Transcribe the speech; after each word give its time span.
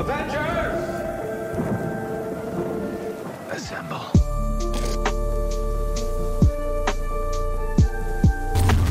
Avengers! 0.00 0.80
Assemble. 3.50 4.06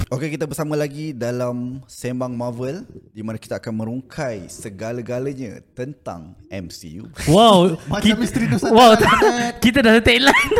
Okey, 0.09 0.35
kita 0.35 0.49
bersama 0.49 0.73
lagi 0.75 1.13
dalam 1.13 1.85
Sembang 1.85 2.33
Marvel 2.33 2.81
di 3.13 3.21
mana 3.21 3.37
kita 3.37 3.61
akan 3.61 3.73
merungkai 3.77 4.49
segala-galanya 4.49 5.61
tentang 5.77 6.33
MCU. 6.49 7.07
Wow, 7.29 7.77
Macam 7.86 8.17
misteri 8.17 8.49
Nusantara 8.49 8.75
Wow, 8.75 8.91
kita 9.63 9.79
dah 9.79 9.95
ada 9.95 10.04
tagline. 10.04 10.51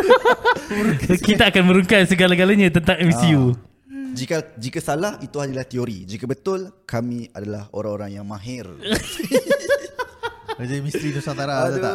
kita 1.20 1.50
akan 1.50 1.62
merungkai 1.66 2.06
segala-galanya 2.06 2.70
tentang 2.72 3.04
MCU. 3.04 3.69
Jika 4.14 4.36
jika 4.58 4.80
salah 4.82 5.16
itu 5.22 5.36
hanyalah 5.38 5.66
teori. 5.66 6.04
Jika 6.04 6.26
betul 6.26 6.70
kami 6.84 7.30
adalah 7.34 7.70
orang-orang 7.74 8.20
yang 8.20 8.26
mahir. 8.26 8.66
Macam 10.60 10.76
misteri 10.84 11.16
Nusantara 11.16 11.72
Aduh. 11.72 11.80
tak? 11.80 11.94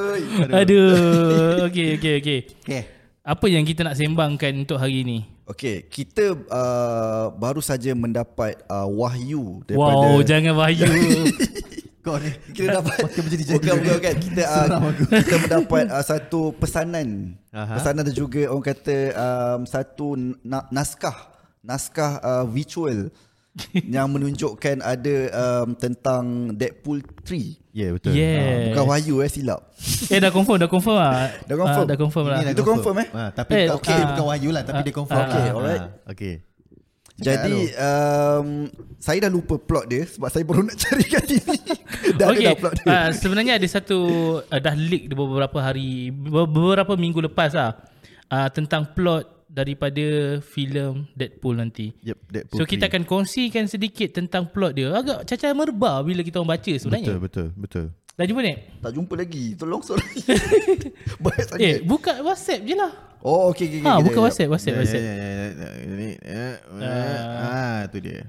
Aduh. 0.50 1.70
Okey, 1.70 2.02
okey, 2.02 2.14
okey. 2.18 2.40
Okay. 2.66 2.82
Apa 3.22 3.46
yang 3.46 3.62
kita 3.62 3.86
nak 3.86 3.94
sembangkan 3.94 4.66
untuk 4.66 4.82
hari 4.82 5.06
ini? 5.06 5.26
Okey, 5.46 5.86
kita 5.86 6.34
uh, 6.50 7.30
baru 7.38 7.62
saja 7.62 7.94
mendapat 7.94 8.58
uh, 8.66 8.90
wahyu 8.90 9.62
daripada 9.70 10.18
Wow, 10.18 10.26
jangan 10.26 10.58
wahyu. 10.58 10.86
Kau 12.06 12.22
ni 12.22 12.30
kita 12.54 12.82
dapat 12.82 13.02
Makin 13.02 13.22
menjadi-jadi 13.26 13.58
bukan, 13.58 13.76
bukan, 13.82 13.98
bukan. 13.98 14.16
kita 14.22 14.44
uh, 14.46 14.94
kita 15.26 15.36
mendapat 15.42 15.84
uh, 15.90 16.06
satu 16.06 16.54
pesanan 16.54 17.34
Aha. 17.50 17.82
pesanan 17.82 18.06
dan 18.06 18.14
juga 18.14 18.46
orang 18.46 18.62
kata 18.62 18.98
um, 19.18 19.62
satu 19.66 20.14
na- 20.46 20.70
naskah 20.70 21.34
naskah 21.66 22.22
uh, 22.22 22.46
visual 22.46 23.10
yang 23.96 24.12
menunjukkan 24.12 24.84
ada 24.84 25.16
um, 25.32 25.74
tentang 25.74 26.54
Deadpool 26.54 27.02
3 27.24 27.66
Ya 27.76 27.88
yeah, 27.88 27.90
betul 27.92 28.12
Yeah. 28.16 28.72
bukan 28.72 28.86
wahyu 28.88 29.16
eh 29.20 29.28
silap 29.28 29.68
eh 30.08 30.20
dah 30.22 30.32
confirm, 30.32 30.64
dah 30.64 30.72
confirm 30.72 30.96
lah. 30.96 31.28
Dah 31.50 31.56
confirm? 31.60 31.84
Ah, 31.84 31.88
dah 31.88 31.98
confirm 32.00 32.26
lah. 32.28 32.38
Ini 32.40 32.46
dah 32.46 32.54
Itu 32.56 32.64
confirm, 32.64 32.96
eh? 33.04 33.08
Ha, 33.12 33.24
tapi 33.36 33.52
Eh, 33.52 33.68
okay, 33.68 33.92
ah. 33.92 34.08
bukan 34.16 34.26
wahyu 34.32 34.50
lah 34.56 34.64
Tapi 34.64 34.80
Ah, 34.80 34.84
dia 34.84 34.94
confirm 34.96 35.20
okay, 35.20 35.46
alright. 35.52 35.84
Ah, 35.84 36.12
Okay 36.16 36.34
jadi 37.16 37.72
um, 37.80 38.68
saya 39.00 39.24
dah 39.24 39.32
lupa 39.32 39.56
plot 39.56 39.88
dia 39.88 40.04
sebab 40.04 40.28
saya 40.28 40.44
baru 40.44 40.68
nak 40.68 40.76
cari 40.84 41.06
kat 41.08 41.24
sini 41.24 41.56
dah 42.20 42.28
okay. 42.28 42.44
ada 42.44 42.48
dah 42.52 42.56
plot 42.60 42.74
dia 42.76 42.86
Uh, 42.86 43.10
sebenarnya 43.16 43.54
ada 43.56 43.68
satu 43.72 44.00
uh, 44.44 44.60
dah 44.60 44.76
leak 44.76 45.16
beberapa 45.16 45.58
hari 45.64 46.12
be- 46.12 46.50
beberapa 46.52 47.00
minggu 47.00 47.24
lepas 47.24 47.56
lah 47.56 47.80
uh, 48.28 48.52
tentang 48.52 48.92
plot 48.92 49.32
daripada 49.48 50.06
filem 50.40 51.06
Deadpool 51.12 51.56
nanti. 51.56 51.94
Yep, 52.02 52.18
Deadpool 52.28 52.58
so 52.58 52.64
kita 52.64 52.86
3. 52.86 52.90
akan 52.90 53.04
kongsikan 53.04 53.66
sedikit 53.66 54.10
tentang 54.12 54.48
plot 54.48 54.74
dia. 54.74 54.90
Agak 54.92 55.24
cacar 55.24 55.52
merba 55.52 56.00
bila 56.00 56.20
kita 56.20 56.38
orang 56.38 56.54
baca 56.54 56.72
sebenarnya. 56.72 57.14
Betul 57.14 57.20
betul 57.20 57.48
betul 57.56 57.86
Dah 58.16 58.24
jumpa 58.24 58.42
ni? 58.42 58.56
tak 58.80 58.92
jumpa 58.92 59.14
lagi 59.14 59.44
tolong 59.54 59.82
sorry 59.82 60.08
banyak 61.24 61.46
sangat 61.46 61.60
Eh, 61.60 61.76
buka 61.82 62.16
WhatsApp 62.22 62.64
je 62.64 62.72
lah. 62.74 62.92
oh 63.20 63.52
okey 63.52 63.68
okey 63.68 63.80
Ha, 63.84 64.00
buka 64.00 64.20
WhatsApp, 64.22 64.48
WhatsApp, 64.48 64.72
Ya, 64.72 64.80
WhatsApp. 64.80 65.04
ya, 65.04 65.14
ya, 65.14 65.28
ya, 65.28 65.48
ya, 65.52 65.70
Ini 65.84 66.10
eh, 66.24 66.56
eh, 66.80 67.20
Ah, 67.44 67.80
tu 67.86 68.00
dia 68.00 68.24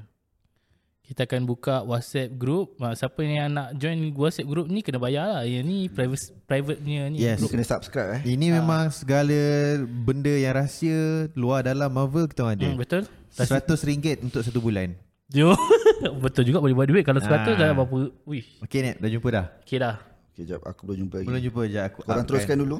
Kita 1.07 1.23
akan 1.23 1.47
buka 1.47 1.81
WhatsApp 1.81 2.35
group. 2.35 2.75
Ha, 2.79 2.91
siapa 2.93 3.23
yang 3.23 3.55
nak 3.55 3.79
join 3.79 3.95
WhatsApp 4.11 4.43
group 4.45 4.67
ni 4.67 4.83
kena 4.83 4.99
bayar 4.99 5.31
lah. 5.31 5.43
Yang 5.43 5.62
ni 5.62 5.79
private 5.87 6.19
private 6.45 6.79
punya 6.83 7.03
ni. 7.07 7.17
Yes. 7.17 7.39
kejap. 7.39 7.47
kena 7.49 7.62
subscribe 7.65 8.11
eh 8.12 8.21
Ini 8.27 8.47
memang 8.53 8.91
segala 8.91 9.39
benda 9.87 10.34
yang 10.34 10.51
rahsia 10.53 11.31
luar 11.33 11.62
dalam 11.62 11.87
Marvel 11.89 12.27
kita 12.27 12.43
ada. 12.45 12.59
Hmm, 12.61 12.75
betul? 12.75 13.07
RM100 13.33 14.19
untuk 14.21 14.43
satu 14.43 14.59
bulan. 14.59 14.99
Jo. 15.29 15.55
betul 16.25 16.43
juga 16.43 16.59
boleh 16.59 16.75
buat 16.75 16.87
duit. 16.87 17.03
Kalau 17.03 17.19
100 17.19 17.31
Ah. 17.31 17.55
dah 17.55 17.69
berapa? 17.73 17.97
Wih. 18.25 18.47
Okey 18.61 18.81
Net, 18.81 18.97
dah 18.99 19.07
jumpa 19.07 19.29
dah? 19.31 19.47
Okay 19.62 19.79
dah. 19.79 20.03
okey 20.31 20.43
jap 20.45 20.61
aku 20.62 20.81
belum 20.84 20.99
jumpa 21.01 21.15
lagi 21.17 21.27
Belum 21.27 21.41
jumpa 21.41 21.61
je 21.65 21.81
aku. 21.81 21.99
korang 22.03 22.19
upkan. 22.19 22.27
teruskan 22.27 22.57
dulu 22.59 22.77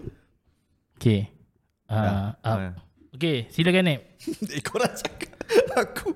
Okay. 0.97 1.21
Dah. 1.87 1.95
Uh, 1.95 2.31
up. 2.43 2.59
Ah. 2.59 2.73
Okay, 3.13 3.47
silakan 3.49 3.87
Nep. 3.87 4.01
eh 4.51 4.61
korang 4.61 4.91
cakap 4.91 5.31
aku 5.85 6.11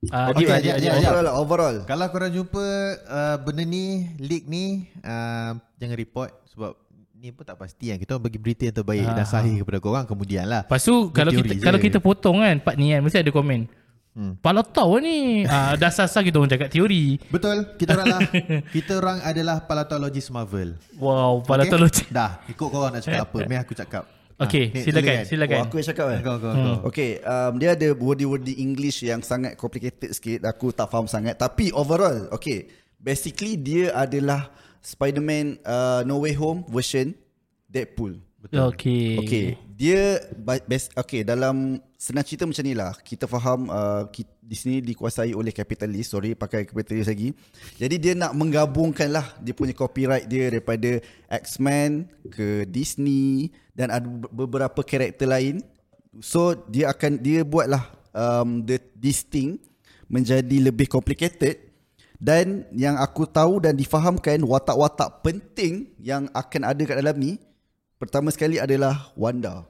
Uh, 0.00 0.32
Okey, 0.32 0.48
okay, 0.48 0.64
ajak, 0.64 0.74
ajak, 0.80 0.92
ajak. 0.96 1.10
overall 1.12 1.28
overall 1.44 1.76
Kalau 1.84 2.08
korang 2.08 2.32
jumpa 2.32 2.64
uh, 3.04 3.36
benda 3.36 3.68
ni, 3.68 4.08
leak 4.16 4.48
ni, 4.48 4.88
uh, 5.04 5.52
jangan 5.76 5.92
report 5.92 6.32
sebab 6.48 6.72
ni 7.20 7.28
pun 7.28 7.44
tak 7.44 7.60
pasti 7.60 7.92
kan. 7.92 8.00
Kita 8.00 8.16
orang 8.16 8.24
bagi 8.24 8.40
berita 8.40 8.64
yang 8.64 8.76
terbaik 8.80 9.04
Ah. 9.04 9.12
dan 9.12 9.28
sahih 9.28 9.60
kepada 9.60 9.76
korang 9.76 10.08
kemudian 10.08 10.48
lah. 10.48 10.64
Lepas 10.64 10.88
tu 10.88 11.12
kalau 11.12 11.28
kita 11.28 11.52
je. 11.52 11.60
kalau 11.60 11.76
kita 11.76 12.00
potong 12.00 12.40
kan 12.40 12.56
part 12.64 12.80
ni 12.80 12.96
kan 12.96 13.04
mesti 13.04 13.20
ada 13.20 13.28
komen. 13.28 13.68
Hmm. 14.10 14.40
Pala 14.40 14.64
tahu 14.64 15.04
ni. 15.04 15.44
Ah 15.44 15.76
dah 15.80 15.92
sasar 15.92 16.24
kita 16.24 16.40
orang 16.40 16.48
cakap 16.48 16.72
teori. 16.72 17.20
Betul, 17.28 17.76
kita 17.76 18.00
orang 18.00 18.06
lah. 18.08 18.20
kita 18.74 18.92
orang 18.96 19.20
adalah 19.20 19.68
palatologist 19.68 20.32
Marvel. 20.32 20.80
Wow, 20.96 21.44
pala 21.44 21.68
Okey? 21.68 21.76
tahu. 21.76 22.08
Dah, 22.08 22.40
ikut 22.48 22.68
korang 22.72 22.96
nak 22.96 23.04
cakap 23.04 23.28
apa. 23.28 23.38
Meh 23.52 23.60
aku 23.60 23.76
cakap. 23.76 24.08
Okay, 24.40 24.72
Net, 24.72 24.88
silakan, 24.88 25.04
silakan. 25.04 25.28
silakan. 25.28 25.58
oh, 25.60 25.66
aku 25.68 25.74
yang 25.76 25.88
cakap 25.92 26.06
eh 26.16 26.20
Kau, 26.24 26.36
kau, 26.40 26.52
kau. 26.56 26.76
Okay, 26.88 27.10
um, 27.20 27.52
dia 27.60 27.76
ada 27.76 27.88
word-word 27.92 28.48
English 28.48 29.04
yang 29.04 29.20
sangat 29.20 29.52
complicated 29.60 30.16
sikit. 30.16 30.48
Aku 30.48 30.72
tak 30.72 30.88
faham 30.88 31.04
sangat. 31.04 31.36
Tapi 31.36 31.68
overall, 31.76 32.32
okay. 32.32 32.72
Basically, 33.00 33.56
dia 33.56 33.92
adalah 33.96 34.52
Spider-Man 34.80 35.60
uh, 35.64 36.04
No 36.08 36.24
Way 36.24 36.36
Home 36.40 36.64
version 36.68 37.12
Deadpool. 37.68 38.29
Okay. 38.48 39.20
Okay, 39.20 39.46
dia 39.76 40.16
best 40.64 40.96
okay 40.96 41.20
dalam 41.20 41.76
senang 42.00 42.24
cerita 42.24 42.48
macam 42.48 42.64
ni 42.64 42.72
lah. 42.72 42.96
Kita 43.04 43.28
faham 43.28 43.68
uh, 43.68 44.08
ki, 44.08 44.24
di 44.40 44.56
sini 44.56 44.76
dikuasai 44.80 45.36
oleh 45.36 45.52
kapitalis. 45.52 46.08
Sorry 46.08 46.32
pakai 46.32 46.64
kapitalis 46.64 47.04
lagi. 47.04 47.36
Jadi 47.76 48.00
dia 48.00 48.12
nak 48.16 48.32
menggabungkan 48.32 49.12
lah 49.12 49.28
dia 49.44 49.52
punya 49.52 49.76
copyright 49.76 50.24
dia 50.24 50.48
daripada 50.48 51.04
X-Men 51.28 52.08
ke 52.32 52.64
Disney 52.64 53.52
dan 53.76 53.92
ada 53.92 54.08
be- 54.08 54.32
beberapa 54.32 54.80
karakter 54.80 55.28
lain. 55.28 55.60
So 56.24 56.56
dia 56.72 56.88
akan 56.88 57.20
dia 57.20 57.44
buatlah 57.44 57.92
um, 58.16 58.64
the 58.64 58.80
this 58.96 59.20
thing 59.20 59.60
menjadi 60.08 60.72
lebih 60.72 60.88
complicated 60.88 61.60
dan 62.16 62.64
yang 62.72 62.96
aku 62.96 63.28
tahu 63.28 63.60
dan 63.60 63.76
difahamkan 63.76 64.40
watak-watak 64.44 65.20
penting 65.20 65.92
yang 66.00 66.24
akan 66.32 66.72
ada 66.72 66.82
kat 66.88 66.96
dalam 67.04 67.16
ni 67.20 67.32
pertama 68.00 68.32
sekali 68.32 68.56
adalah 68.56 69.12
Wanda. 69.12 69.68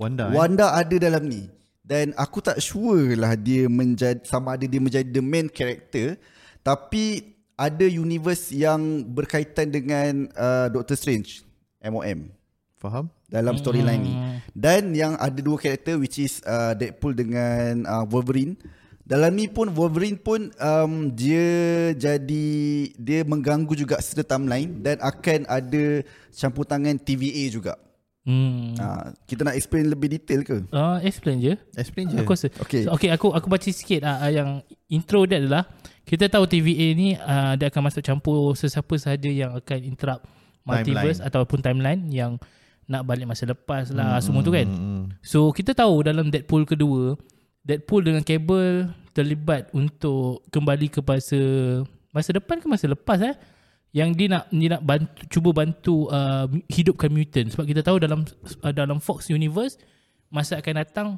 Wanda. 0.00 0.32
eh? 0.32 0.34
Wanda 0.34 0.72
ada 0.72 0.96
dalam 0.96 1.28
ni 1.28 1.52
dan 1.86 2.10
aku 2.18 2.42
tak 2.42 2.58
sure 2.58 3.14
lah 3.14 3.38
dia 3.38 3.70
menjadi 3.70 4.18
sama 4.26 4.58
ada 4.58 4.66
dia 4.66 4.82
menjadi 4.82 5.06
the 5.06 5.22
main 5.22 5.46
character 5.46 6.18
tapi 6.66 7.36
ada 7.56 7.86
universe 7.86 8.50
yang 8.52 9.06
berkaitan 9.06 9.70
dengan 9.70 10.28
uh, 10.34 10.66
Doctor 10.68 10.98
Strange 10.98 11.46
MOM 11.80 12.34
Faham? 12.76 13.08
dalam 13.26 13.56
storyline 13.58 14.02
ni. 14.02 14.14
Dan 14.52 14.92
yang 14.94 15.16
ada 15.16 15.40
dua 15.40 15.56
karakter 15.58 15.96
which 15.96 16.20
is 16.20 16.38
uh, 16.44 16.76
Deadpool 16.76 17.16
dengan 17.16 17.82
uh, 17.88 18.04
Wolverine. 18.06 18.54
Dalam 19.06 19.38
ni 19.38 19.46
pun 19.46 19.70
Wolverine 19.70 20.18
pun 20.18 20.50
um, 20.58 21.14
dia 21.14 21.46
jadi 21.94 22.48
dia 22.98 23.22
mengganggu 23.22 23.70
juga 23.78 24.02
serta 24.02 24.34
timeline 24.34 24.82
dan 24.82 24.98
akan 24.98 25.46
ada 25.46 26.02
campur 26.34 26.66
tangan 26.66 26.98
TVA 26.98 27.46
juga. 27.54 27.78
Hmm. 28.26 28.74
Uh, 28.74 29.14
kita 29.30 29.46
nak 29.46 29.54
explain 29.54 29.86
lebih 29.86 30.18
detail 30.18 30.42
ke? 30.42 30.58
Ah, 30.74 30.98
explain 31.06 31.38
je. 31.38 31.54
Explain 31.78 32.10
je. 32.10 32.18
Aku 32.18 32.34
rasa. 32.34 32.50
Okay. 32.58 32.82
So, 32.82 32.98
okay, 32.98 33.14
aku 33.14 33.30
aku 33.30 33.46
baca 33.46 33.70
sikit 33.70 34.02
ah, 34.02 34.26
ah, 34.26 34.30
yang 34.34 34.66
intro 34.90 35.22
dia 35.22 35.38
adalah 35.38 35.70
kita 36.02 36.26
tahu 36.26 36.50
TVA 36.50 36.88
ni 36.98 37.14
ah, 37.14 37.54
dia 37.54 37.70
akan 37.70 37.86
masuk 37.86 38.02
campur 38.02 38.58
sesiapa 38.58 38.90
sahaja 38.98 39.30
yang 39.30 39.54
akan 39.54 39.86
interrupt 39.86 40.26
multiverse 40.66 41.22
Timeline. 41.22 41.30
ataupun 41.30 41.58
timeline 41.62 42.02
yang 42.10 42.42
nak 42.90 43.06
balik 43.06 43.30
masa 43.30 43.46
lepas 43.46 43.94
lah 43.94 44.18
semua 44.18 44.42
tu 44.42 44.50
kan. 44.50 44.66
Hmm. 44.66 45.14
So 45.22 45.54
kita 45.54 45.78
tahu 45.78 46.02
dalam 46.02 46.26
Deadpool 46.26 46.66
kedua 46.66 47.14
Deadpool 47.66 48.06
dengan 48.06 48.22
Cable 48.22 48.94
terlibat 49.10 49.74
untuk 49.74 50.46
kembali 50.54 50.86
ke 50.86 51.02
masa 51.02 51.40
masa 52.14 52.30
depan 52.30 52.62
ke 52.62 52.66
masa 52.70 52.86
lepas 52.86 53.18
eh 53.18 53.34
yang 53.90 54.14
dia 54.14 54.30
nak 54.30 54.44
dia 54.54 54.78
nak 54.78 54.82
bantu 54.86 55.20
cuba 55.26 55.50
bantu 55.50 56.06
uh, 56.12 56.46
hidupkan 56.70 57.10
mutant 57.10 57.50
sebab 57.50 57.64
kita 57.66 57.82
tahu 57.82 57.98
dalam 57.98 58.22
uh, 58.62 58.70
dalam 58.70 59.02
Fox 59.02 59.32
universe 59.32 59.80
masa 60.30 60.62
akan 60.62 60.74
datang 60.84 61.08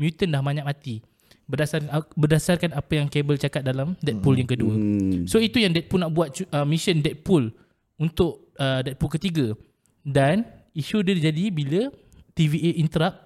mutant 0.00 0.30
dah 0.32 0.40
banyak 0.40 0.64
mati 0.64 1.04
berdasarkan 1.48 1.88
berdasarkan 2.14 2.70
apa 2.76 2.92
yang 2.92 3.08
Cable 3.08 3.40
cakap 3.40 3.64
dalam 3.64 3.96
Deadpool 4.04 4.36
yang 4.36 4.48
kedua. 4.48 4.72
Hmm. 4.76 5.24
So 5.24 5.40
itu 5.40 5.64
yang 5.64 5.72
Deadpool 5.72 6.04
nak 6.04 6.12
buat 6.12 6.28
uh, 6.52 6.68
mission 6.68 7.00
Deadpool 7.00 7.48
untuk 7.96 8.52
uh, 8.60 8.84
Deadpool 8.84 9.16
ketiga. 9.16 9.56
Dan 10.04 10.44
isu 10.76 11.00
dia 11.00 11.16
jadi 11.16 11.48
bila 11.48 11.88
TVA 12.36 12.76
interrupt 12.76 13.16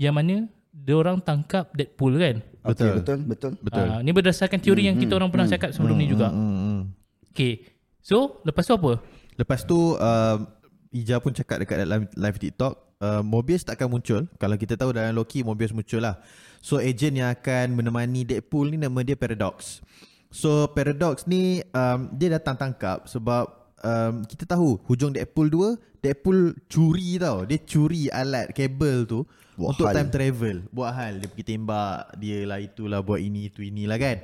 yang 0.00 0.16
mana 0.16 0.48
dia 0.72 0.96
orang 0.96 1.20
tangkap 1.20 1.68
Deadpool 1.76 2.16
kan. 2.16 2.36
Okay, 2.62 2.72
Betul. 2.72 2.92
betul, 2.96 3.18
betul. 3.28 3.52
Betul. 3.60 3.86
Uh, 3.86 4.00
ni 4.00 4.10
berdasarkan 4.10 4.58
teori 4.58 4.88
yang 4.88 4.96
kita 4.96 5.12
orang 5.20 5.28
pernah 5.28 5.46
cakap 5.46 5.70
sebelum 5.76 6.00
ni 6.00 6.08
juga. 6.08 6.32
Hmm, 6.32 6.56
hmm. 6.56 6.80
Okay. 7.30 7.68
So 8.02 8.40
lepas 8.42 8.66
tu 8.66 8.74
apa? 8.74 8.92
Lepas 9.38 9.62
tu 9.62 9.78
uh, 9.94 10.38
Ija 10.92 11.22
pun 11.24 11.32
cakap 11.32 11.64
dekat 11.64 11.88
dalam 11.88 12.04
live 12.04 12.38
TikTok 12.38 13.00
uh, 13.00 13.22
Mobius 13.24 13.64
tak 13.64 13.80
akan 13.80 13.96
muncul 13.96 14.22
Kalau 14.36 14.56
kita 14.60 14.76
tahu 14.76 14.92
dalam 14.92 15.16
Loki 15.16 15.40
Mobius 15.40 15.72
muncul 15.72 16.04
lah 16.04 16.20
So 16.60 16.76
agent 16.76 17.16
yang 17.16 17.32
akan 17.32 17.72
menemani 17.72 18.28
Deadpool 18.28 18.74
ni 18.74 18.76
nama 18.76 19.00
dia 19.00 19.16
Paradox 19.16 19.80
So 20.28 20.68
Paradox 20.76 21.24
ni 21.24 21.64
um, 21.72 22.12
dia 22.12 22.36
datang 22.36 22.60
tangkap 22.60 23.08
sebab 23.08 23.61
um, 23.82 24.22
kita 24.24 24.46
tahu 24.46 24.80
hujung 24.86 25.12
Deadpool 25.12 25.50
2 25.50 25.92
Deadpool 26.02 26.58
curi 26.66 27.14
tau. 27.22 27.46
Dia 27.46 27.62
curi 27.62 28.10
alat 28.10 28.50
kabel 28.50 29.06
tu 29.06 29.22
Buat 29.54 29.78
untuk 29.78 29.86
hal. 29.86 29.94
time 30.02 30.10
travel. 30.10 30.56
Buat 30.74 30.90
hal 30.98 31.12
dia 31.22 31.28
pergi 31.30 31.44
tembak, 31.54 32.18
dia 32.18 32.42
lah 32.42 32.58
itulah 32.58 33.00
buat 33.06 33.22
ini 33.22 33.46
itu 33.46 33.62
inilah 33.62 33.98
kan. 34.02 34.18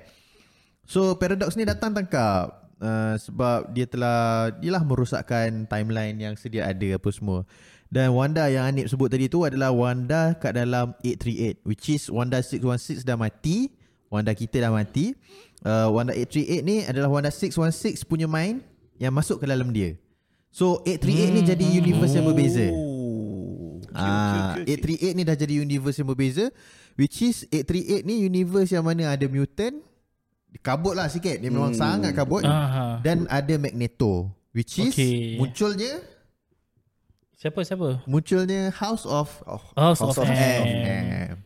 So 0.83 1.15
Paradox 1.15 1.55
ni 1.55 1.63
datang 1.63 1.95
tangkap 1.95 2.75
uh, 2.83 3.15
sebab 3.15 3.71
dia 3.71 3.87
telah 3.87 4.51
dia 4.59 4.75
lah 4.75 4.83
merosakkan 4.83 5.71
timeline 5.71 6.19
yang 6.19 6.35
sedia 6.35 6.67
ada 6.67 6.99
apa 6.99 7.09
semua. 7.15 7.47
Dan 7.89 8.13
Wanda 8.13 8.51
yang 8.51 8.69
Anip 8.69 8.91
sebut 8.91 9.09
tadi 9.09 9.31
tu 9.31 9.47
adalah 9.47 9.71
Wanda 9.73 10.35
kat 10.37 10.59
dalam 10.59 10.99
838 11.01 11.63
which 11.63 11.89
is 11.95 12.11
Wanda 12.11 12.43
616 12.43 13.07
dah 13.07 13.15
mati, 13.15 13.71
Wanda 14.11 14.35
kita 14.35 14.67
dah 14.67 14.75
mati. 14.75 15.15
Uh, 15.63 15.95
Wanda 15.95 16.11
838 16.11 16.67
ni 16.67 16.77
adalah 16.83 17.07
Wanda 17.07 17.31
616 17.31 18.03
punya 18.03 18.27
mind 18.27 18.67
yang 18.99 19.11
masuk 19.11 19.39
ke 19.39 19.47
dalam 19.47 19.71
dia. 19.71 19.95
So 20.49 20.83
838 20.83 21.31
ni 21.31 21.41
jadi 21.43 21.65
universe 21.77 22.13
yang 22.13 22.27
berbeza. 22.27 22.67
Oh. 22.69 23.79
Okay, 23.89 23.95
Ah, 23.97 24.53
okay, 24.55 24.63
okay, 24.69 24.75
okay. 24.77 25.11
838 25.11 25.17
ni 25.17 25.23
dah 25.23 25.35
jadi 25.35 25.55
universe 25.59 25.97
yang 25.97 26.07
berbeza 26.07 26.45
Which 26.95 27.19
is 27.21 27.49
838 27.49 28.05
ni 28.05 28.21
universe 28.21 28.71
yang 28.71 28.85
mana 28.85 29.11
ada 29.11 29.25
mutant 29.25 29.81
Kabut 30.61 30.93
lah 30.93 31.09
sikit 31.09 31.35
Dia 31.35 31.49
memang 31.49 31.73
Hmm. 31.73 31.81
sangat 31.81 32.13
kabut 32.13 32.45
Aha. 32.45 33.01
Dan 33.01 33.25
ada 33.27 33.55
Magneto 33.57 34.29
Which 34.53 34.77
is 34.77 34.93
Okay. 34.93 35.35
munculnya 35.35 36.05
Siapa 37.35 37.63
siapa? 37.63 38.03
Munculnya 38.05 38.69
House 38.73 39.03
of 39.03 39.31
Oh, 39.47 39.63
House, 39.75 39.99
of, 40.01 40.15
M. 40.21 40.37
M 40.37 41.37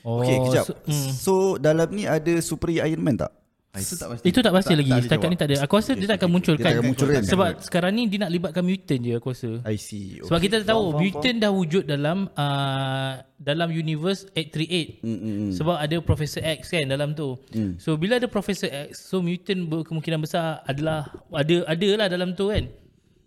Oh, 0.00 0.22
Okay, 0.22 0.38
kejap. 0.40 0.64
So, 0.64 0.72
mm. 0.86 1.10
So, 1.12 1.32
dalam 1.58 1.88
ni 1.90 2.06
ada 2.06 2.32
Super 2.38 2.70
Iron 2.70 3.02
Man 3.02 3.18
tak? 3.18 3.34
Itu 3.76 3.94
tak 4.00 4.08
pasti 4.08 4.24
Itu 4.24 4.38
tak 4.40 4.52
pasti 4.56 4.72
lagi. 4.72 4.90
ada 4.90 5.04
Setakat 5.04 5.20
jawab. 5.20 5.32
ni 5.32 5.36
tak 5.36 5.48
ada. 5.52 5.56
Aku 5.68 5.74
rasa 5.76 5.90
dia 5.92 6.08
tak 6.08 6.18
akan 6.24 6.30
muncul 6.32 6.54
Dia 6.56 6.58
kan. 6.58 6.64
tak 6.64 6.72
akan 6.72 6.84
muncul 6.88 7.08
kan? 7.12 7.22
Sebab 7.28 7.48
sekarang 7.60 7.92
ni 7.92 8.02
dia 8.08 8.18
nak 8.24 8.30
libatkan 8.32 8.64
mutant 8.64 9.00
je 9.04 9.12
aku 9.12 9.28
rasa. 9.36 9.50
I 9.68 9.76
see. 9.76 10.18
Sebab 10.24 10.38
kita 10.40 10.56
tahu 10.64 10.82
Faham, 10.88 10.92
faham, 10.96 11.02
mutant 11.04 11.36
dah 11.36 11.50
wujud 11.52 11.84
dalam 11.84 12.18
uh, 12.32 13.12
dalam 13.36 13.68
universe 13.68 14.24
838. 14.32 15.04
Mm, 15.04 15.08
mm, 15.12 15.20
mm. 15.20 15.50
Sebab 15.60 15.76
ada 15.76 15.96
Professor 16.00 16.42
X 16.42 16.60
kan 16.72 16.84
dalam 16.88 17.12
tu. 17.12 17.36
Hmm. 17.52 17.76
So 17.76 18.00
bila 18.00 18.16
ada 18.16 18.26
Professor 18.26 18.72
X, 18.72 19.04
so 19.04 19.20
mutant 19.20 19.68
berkemungkinan 19.68 20.24
besar 20.24 20.64
adalah 20.64 21.12
ada 21.28 21.68
ada 21.68 21.88
lah 22.00 22.06
dalam 22.08 22.32
tu 22.32 22.48
kan. 22.48 22.72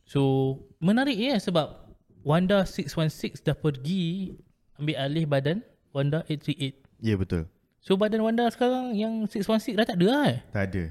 So 0.10 0.58
menarik 0.82 1.16
ya 1.16 1.38
sebab 1.38 1.80
Wanda 2.22 2.66
616 2.70 3.42
dah 3.42 3.58
pergi 3.58 4.36
ambil 4.78 4.98
alih 4.98 5.26
badan 5.30 5.58
Wanda 5.94 6.26
838. 6.26 7.02
Ya 7.02 7.14
betul 7.18 7.46
So 7.82 7.98
badan 7.98 8.22
Wanda 8.22 8.46
sekarang 8.54 8.94
yang 8.94 9.26
616 9.26 9.74
dah 9.74 9.86
tak 9.90 9.98
ada 9.98 10.08
lah 10.08 10.24
eh. 10.30 10.40
Tak 10.54 10.64
ada 10.70 10.84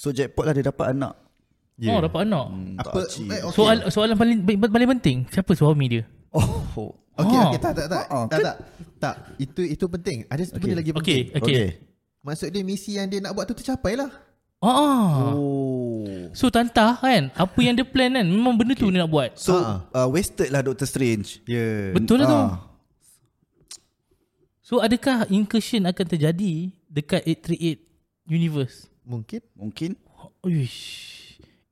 So, 0.00 0.16
jackpot 0.16 0.48
lah 0.48 0.56
dia 0.56 0.64
dapat 0.64 0.96
anak. 0.96 1.12
Yeah. 1.76 1.92
Oh 1.92 2.00
dapat 2.00 2.24
anak. 2.24 2.46
Hmm, 2.48 2.76
Apa 2.80 3.04
eh, 3.04 3.40
okay. 3.44 3.52
Soal 3.52 3.76
soalan 3.92 4.16
paling 4.16 4.40
paling 4.44 4.88
penting, 4.96 5.28
siapa 5.28 5.52
suami 5.52 5.86
dia? 5.92 6.04
Oh. 6.32 6.96
Okay, 7.20 7.36
okay 7.36 7.60
tak 7.60 7.72
tak 7.76 7.86
tak. 7.92 8.04
Ah, 8.08 8.24
tak, 8.24 8.40
tak. 8.40 8.56
Tak, 8.96 9.14
itu 9.36 9.60
itu 9.60 9.84
penting. 9.92 10.24
Ada 10.32 10.48
satu 10.48 10.64
benda 10.64 10.80
lagi 10.80 10.92
penting. 10.96 11.36
Okey, 11.36 11.40
okey. 11.40 11.66
Maksud 12.24 12.48
dia 12.48 12.62
misi 12.64 12.96
yang 12.96 13.08
dia 13.12 13.20
nak 13.20 13.36
buat 13.36 13.44
tu 13.44 13.56
tercapai 13.56 13.96
lah. 13.96 14.08
Ah. 14.60 15.32
Oh. 15.36 16.04
So 16.36 16.52
tantah 16.52 17.00
kan 17.00 17.32
Apa 17.32 17.64
yang 17.64 17.72
dia 17.72 17.80
plan 17.80 18.12
kan 18.12 18.28
Memang 18.28 18.60
benda 18.60 18.76
tu 18.76 18.92
dia 18.92 19.00
nak 19.00 19.08
buat 19.08 19.32
So, 19.40 19.56
uh, 19.56 20.04
wasted 20.12 20.52
lah 20.52 20.60
Doctor 20.60 20.84
Strange. 20.84 21.40
Ya. 21.48 21.56
Yeah. 21.56 21.96
Betul 21.96 22.20
lah 22.20 22.26
tu 22.28 22.36
Ah. 22.36 22.69
So 24.70 24.78
adakah 24.78 25.26
incursion 25.34 25.82
akan 25.82 26.06
terjadi 26.06 26.70
Dekat 26.86 27.26
838 27.26 27.82
Universe 28.30 28.86
Mungkin. 29.02 29.42
Mungkin 29.58 29.98
Uish 30.46 30.78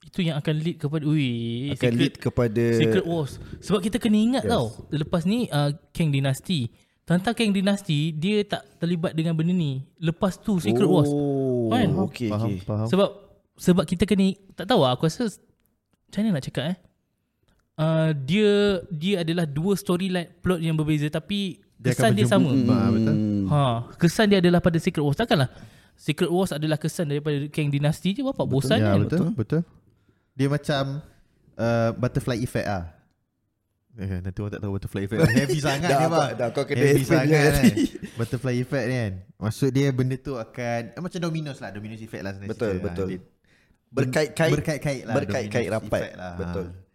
Itu 0.02 0.26
yang 0.26 0.34
akan 0.42 0.54
lead 0.58 0.82
kepada 0.82 1.06
Ui 1.06 1.70
akan 1.78 1.92
lead 1.94 2.18
kepada 2.18 2.64
Secret 2.74 3.06
Wars 3.06 3.38
Sebab 3.62 3.86
kita 3.86 4.02
kena 4.02 4.18
ingat 4.18 4.42
yes. 4.42 4.50
tau 4.50 4.66
Lepas 4.90 5.22
ni 5.30 5.46
uh, 5.46 5.70
Kang 5.94 6.10
Dynasty 6.10 6.74
Tentang 7.06 7.38
Kang 7.38 7.54
Dynasty 7.54 8.10
Dia 8.10 8.42
tak 8.42 8.66
terlibat 8.82 9.14
dengan 9.14 9.38
benda 9.38 9.54
ni 9.54 9.86
Lepas 10.02 10.34
tu 10.34 10.58
Secret 10.58 10.90
Wars 10.90 11.06
Oh, 11.06 11.70
Kan? 11.70 11.94
okay, 12.02 12.26
faham, 12.34 12.50
okay. 12.50 12.66
faham. 12.66 12.86
Sebab 12.90 13.10
Sebab 13.62 13.84
kita 13.86 14.10
kena 14.10 14.34
Tak 14.58 14.66
tahu 14.66 14.82
lah 14.82 14.98
Aku 14.98 15.06
rasa 15.06 15.30
Macam 16.10 16.18
mana 16.26 16.42
nak 16.42 16.44
cakap 16.50 16.74
eh 16.74 16.76
uh, 17.78 18.10
Dia 18.10 18.82
Dia 18.90 19.22
adalah 19.22 19.46
dua 19.46 19.78
storyline 19.78 20.34
Plot 20.42 20.58
yang 20.58 20.74
berbeza 20.74 21.06
Tapi 21.06 21.67
Dia 21.78 21.94
Kesan 21.94 22.10
dia 22.12 22.26
sama 22.26 22.50
betul. 22.90 23.16
ha, 23.46 23.86
Kesan 23.94 24.26
dia 24.28 24.38
adalah 24.42 24.58
pada 24.58 24.78
Secret 24.82 25.00
Wars 25.00 25.14
Takkanlah 25.14 25.46
Secret 25.94 26.30
Wars 26.30 26.50
adalah 26.50 26.78
kesan 26.78 27.10
daripada 27.10 27.38
Kang 27.50 27.70
Dynasty 27.70 28.14
je 28.14 28.22
Bapak 28.22 28.46
bosan 28.46 28.78
ya, 28.78 28.94
kan 28.94 29.02
betul, 29.02 29.18
betul. 29.34 29.60
Dia 30.34 30.46
macam 30.46 31.02
uh, 31.58 31.90
butterfly 31.94 32.38
effect 32.38 32.66
ah. 32.66 32.94
Eh, 33.98 34.22
nanti 34.22 34.38
orang 34.38 34.54
tak 34.54 34.62
tahu 34.62 34.78
butterfly 34.78 35.02
effect. 35.10 35.26
Heavy 35.26 35.58
sangat 35.66 35.90
Dah, 35.90 35.98
dia 35.98 36.06
bang. 36.06 36.30
dah, 36.38 36.48
kau 36.54 36.62
kena 36.62 36.78
Heavy 36.86 37.02
sangat 37.02 37.50
kan. 37.50 37.64
Butterfly 38.18 38.54
effect 38.62 38.86
ni 38.86 38.94
kan. 38.94 39.12
Maksud 39.42 39.70
dia 39.74 39.88
benda 39.90 40.14
tu 40.14 40.38
akan 40.38 40.80
eh, 40.94 41.00
macam 41.02 41.18
Domino's 41.18 41.58
lah. 41.58 41.74
Domino's 41.74 41.98
effect 41.98 42.22
lah 42.22 42.30
sebenarnya. 42.30 42.54
Betul, 42.54 42.70
cerita. 42.70 42.86
betul. 42.86 43.06
Ah, 43.06 43.10
dia- 43.10 43.26
Berkait-kait 43.88 44.52
Berkait-kait 44.54 45.02
lah. 45.02 45.14
Berkait-kait 45.18 45.66
rapat. 45.66 46.02
Lah. 46.14 46.34
Betul. 46.38 46.66
Ah. 46.70 46.87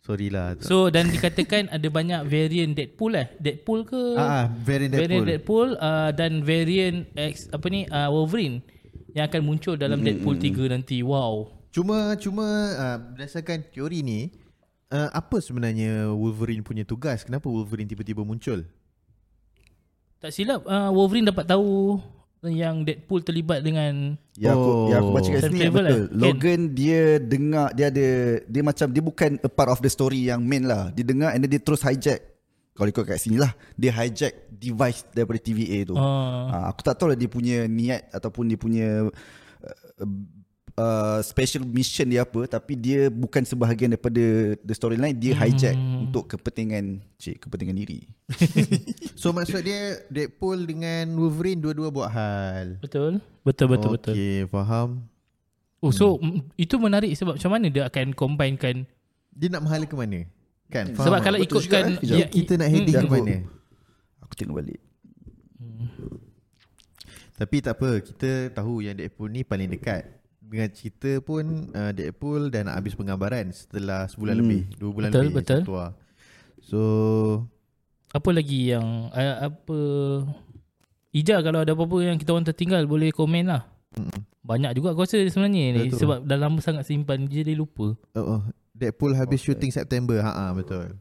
Sorry 0.00 0.32
lah. 0.32 0.56
So 0.64 0.88
dan 0.88 1.12
dikatakan 1.12 1.68
Ada 1.68 1.92
banyak 1.92 2.24
variant 2.24 2.72
Deadpool 2.72 3.20
eh 3.20 3.28
Deadpool 3.36 3.84
ke 3.84 4.16
ah, 4.16 4.24
ah, 4.24 4.46
variant 4.48 4.96
Deadpool. 4.96 5.04
Variant 5.04 5.26
Deadpool 5.28 5.68
uh, 5.76 6.10
Dan 6.16 6.40
variant 6.40 7.04
X 7.12 7.52
Apa 7.52 7.68
ni 7.68 7.84
uh, 7.84 8.08
Wolverine 8.08 8.64
Yang 9.12 9.24
akan 9.28 9.40
muncul 9.44 9.74
dalam 9.76 10.00
Deadpool 10.00 10.40
3 10.40 10.72
nanti 10.72 11.04
Wow 11.04 11.52
Cuma 11.70 12.16
cuma 12.16 12.46
uh, 12.74 12.98
berdasarkan 13.12 13.62
teori 13.70 14.00
ni 14.00 14.20
uh, 14.90 15.08
apa 15.14 15.38
sebenarnya 15.38 16.10
Wolverine 16.10 16.66
punya 16.66 16.82
tugas? 16.82 17.22
Kenapa 17.22 17.46
Wolverine 17.46 17.86
tiba-tiba 17.86 18.26
muncul? 18.26 18.66
Tak 20.20 20.34
silap 20.34 20.66
uh, 20.66 20.90
Wolverine 20.90 21.30
dapat 21.30 21.46
tahu 21.46 21.96
Yang 22.40 22.76
Deadpool 22.88 23.20
terlibat 23.20 23.60
dengan 23.60 24.16
Yang 24.40 24.56
aku, 24.56 24.70
Oh. 24.72 24.88
yang 24.88 25.00
aku 25.04 25.10
baca 25.12 25.28
kat 25.28 25.42
sini 25.52 25.60
betul. 25.68 25.84
lah, 25.84 25.92
kan? 25.92 26.16
Logan 26.16 26.60
dia 26.72 27.00
dengar 27.20 27.66
dia 27.76 27.86
ada 27.92 28.08
dia 28.48 28.62
macam 28.64 28.86
dia 28.88 29.02
bukan 29.04 29.30
a 29.44 29.50
part 29.52 29.68
of 29.68 29.84
the 29.84 29.90
story 29.92 30.24
yang 30.24 30.40
main 30.40 30.64
lah. 30.64 30.88
Dia 30.96 31.04
dengar 31.04 31.36
and 31.36 31.44
then 31.44 31.52
dia 31.52 31.60
terus 31.60 31.84
hijack. 31.84 32.30
Kalau 32.70 32.88
ikut 32.88 33.04
kat 33.04 33.20
sini 33.20 33.36
lah 33.36 33.52
Dia 33.76 33.92
hijack 33.92 34.46
device 34.48 35.04
daripada 35.12 35.36
TVA 35.42 35.84
tu 35.84 35.98
uh, 35.98 36.00
uh, 36.00 36.64
Aku 36.72 36.80
tak 36.80 36.96
tahu 36.96 37.12
lah 37.12 37.18
dia 37.18 37.28
punya 37.28 37.68
niat 37.68 38.08
Ataupun 38.08 38.48
dia 38.48 38.56
punya 38.56 39.10
uh, 39.10 40.06
uh, 40.80 41.20
Special 41.20 41.60
mission 41.62 42.06
dia 42.06 42.24
apa 42.24 42.48
Tapi 42.48 42.72
dia 42.72 43.00
bukan 43.06 43.42
sebahagian 43.42 43.92
daripada 43.92 44.20
The 44.58 44.72
storyline 44.72 45.12
Dia 45.14 45.36
hijack 45.36 45.76
Hmm. 45.76 46.08
Untuk 46.08 46.24
kepentingan 46.26 47.04
Cik 47.14 47.44
kepentingan 47.44 47.76
diri 47.76 48.08
So 49.20 49.30
maksud 49.30 49.60
dia 49.60 50.00
Deadpool 50.08 50.64
dengan 50.64 51.12
Wolverine 51.12 51.60
dua-dua 51.60 51.88
buat 51.88 52.08
hal. 52.08 52.80
Betul 52.80 53.20
Betul 53.42 53.66
betul 53.68 53.90
betul 53.92 54.14
Okay, 54.14 54.48
faham. 54.48 55.04
Oh 55.78 55.88
so 55.90 56.16
mm, 56.16 56.56
Itu 56.56 56.76
menarik 56.76 57.12
sebab 57.12 57.36
Macam 57.36 57.50
mana 57.50 57.68
dia 57.68 57.84
akan 57.84 58.12
combinekan 58.12 58.88
Dia 59.30 59.48
nak 59.48 59.62
menghala 59.62 59.84
ke 59.84 59.94
mana? 59.94 60.20
Kan? 60.66 60.90
Sebab 60.90 61.04
Faham 61.12 61.20
kalau 61.20 61.36
tak? 61.36 61.44
Betul 61.44 61.56
ikutkan 61.58 61.84
juga, 61.84 61.92
eh? 61.92 62.00
Kejap. 62.00 62.16
ya, 62.16 62.26
kita 62.26 62.52
nak 62.54 62.68
heading 62.68 62.86
Sekejap 62.88 63.02
ke 63.02 63.06
aku- 63.06 63.16
mana? 63.20 63.36
Aku 64.20 64.32
tengok 64.34 64.56
balik 64.56 64.80
Tapi 67.34 67.56
tak 67.58 67.72
apa, 67.74 67.90
kita 68.00 68.30
tahu 68.52 68.84
yang 68.84 68.92
Deadpool 68.92 69.32
ni 69.32 69.40
paling 69.40 69.64
dekat. 69.66 70.19
Dengan 70.50 70.66
cerita 70.74 71.22
pun 71.22 71.70
uh, 71.70 71.94
Deadpool 71.94 72.50
dah 72.50 72.66
nak 72.66 72.82
habis 72.82 72.98
penggambaran 72.98 73.54
setelah 73.54 74.10
sebulan 74.10 74.34
Hmm. 74.34 74.42
lebih, 74.42 74.62
dua 74.74 74.90
bulan 74.90 75.10
Betul, 75.14 75.24
lebih. 75.30 75.36
betul. 75.46 75.60
lah. 75.70 75.90
So 76.60 76.80
Apa 78.10 78.34
lagi 78.34 78.74
yang 78.74 79.14
uh, 79.14 79.36
Apa 79.46 79.78
Ija 81.10 81.38
kalau 81.40 81.62
ada 81.62 81.72
apa-apa 81.72 81.96
yang 82.02 82.18
kita 82.18 82.30
orang 82.30 82.46
tertinggal 82.46 82.82
Boleh 82.86 83.10
komen 83.10 83.46
lah 83.46 83.66
mm, 83.94 84.42
Banyak 84.42 84.74
juga 84.74 84.94
aku 84.94 85.02
rasa 85.02 85.18
sebenarnya 85.22 85.74
ni 85.74 85.90
Betul. 85.90 85.98
Sebab 86.02 86.18
dah 86.22 86.38
lama 86.38 86.58
sangat 86.58 86.86
simpan 86.86 87.26
Dia 87.26 87.42
dia 87.42 87.54
lupa 87.54 87.94
oh, 88.14 88.18
oh, 88.18 88.40
Deadpool 88.74 89.12
habis 89.12 89.42
okay. 89.42 89.52
shooting 89.52 89.70
September. 89.70 90.18
Ha 90.18 90.30
ah 90.30 90.50
betul. 90.50 90.96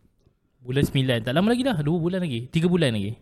Bulan 0.59 0.83
9 0.83 1.23
Tak 1.23 1.33
lama 1.33 1.47
lagi 1.47 1.63
dah 1.63 1.77
2 1.79 1.85
bulan 1.85 2.19
lagi 2.19 2.45
3 2.51 2.65
bulan 2.67 2.91
lagi 2.91 3.15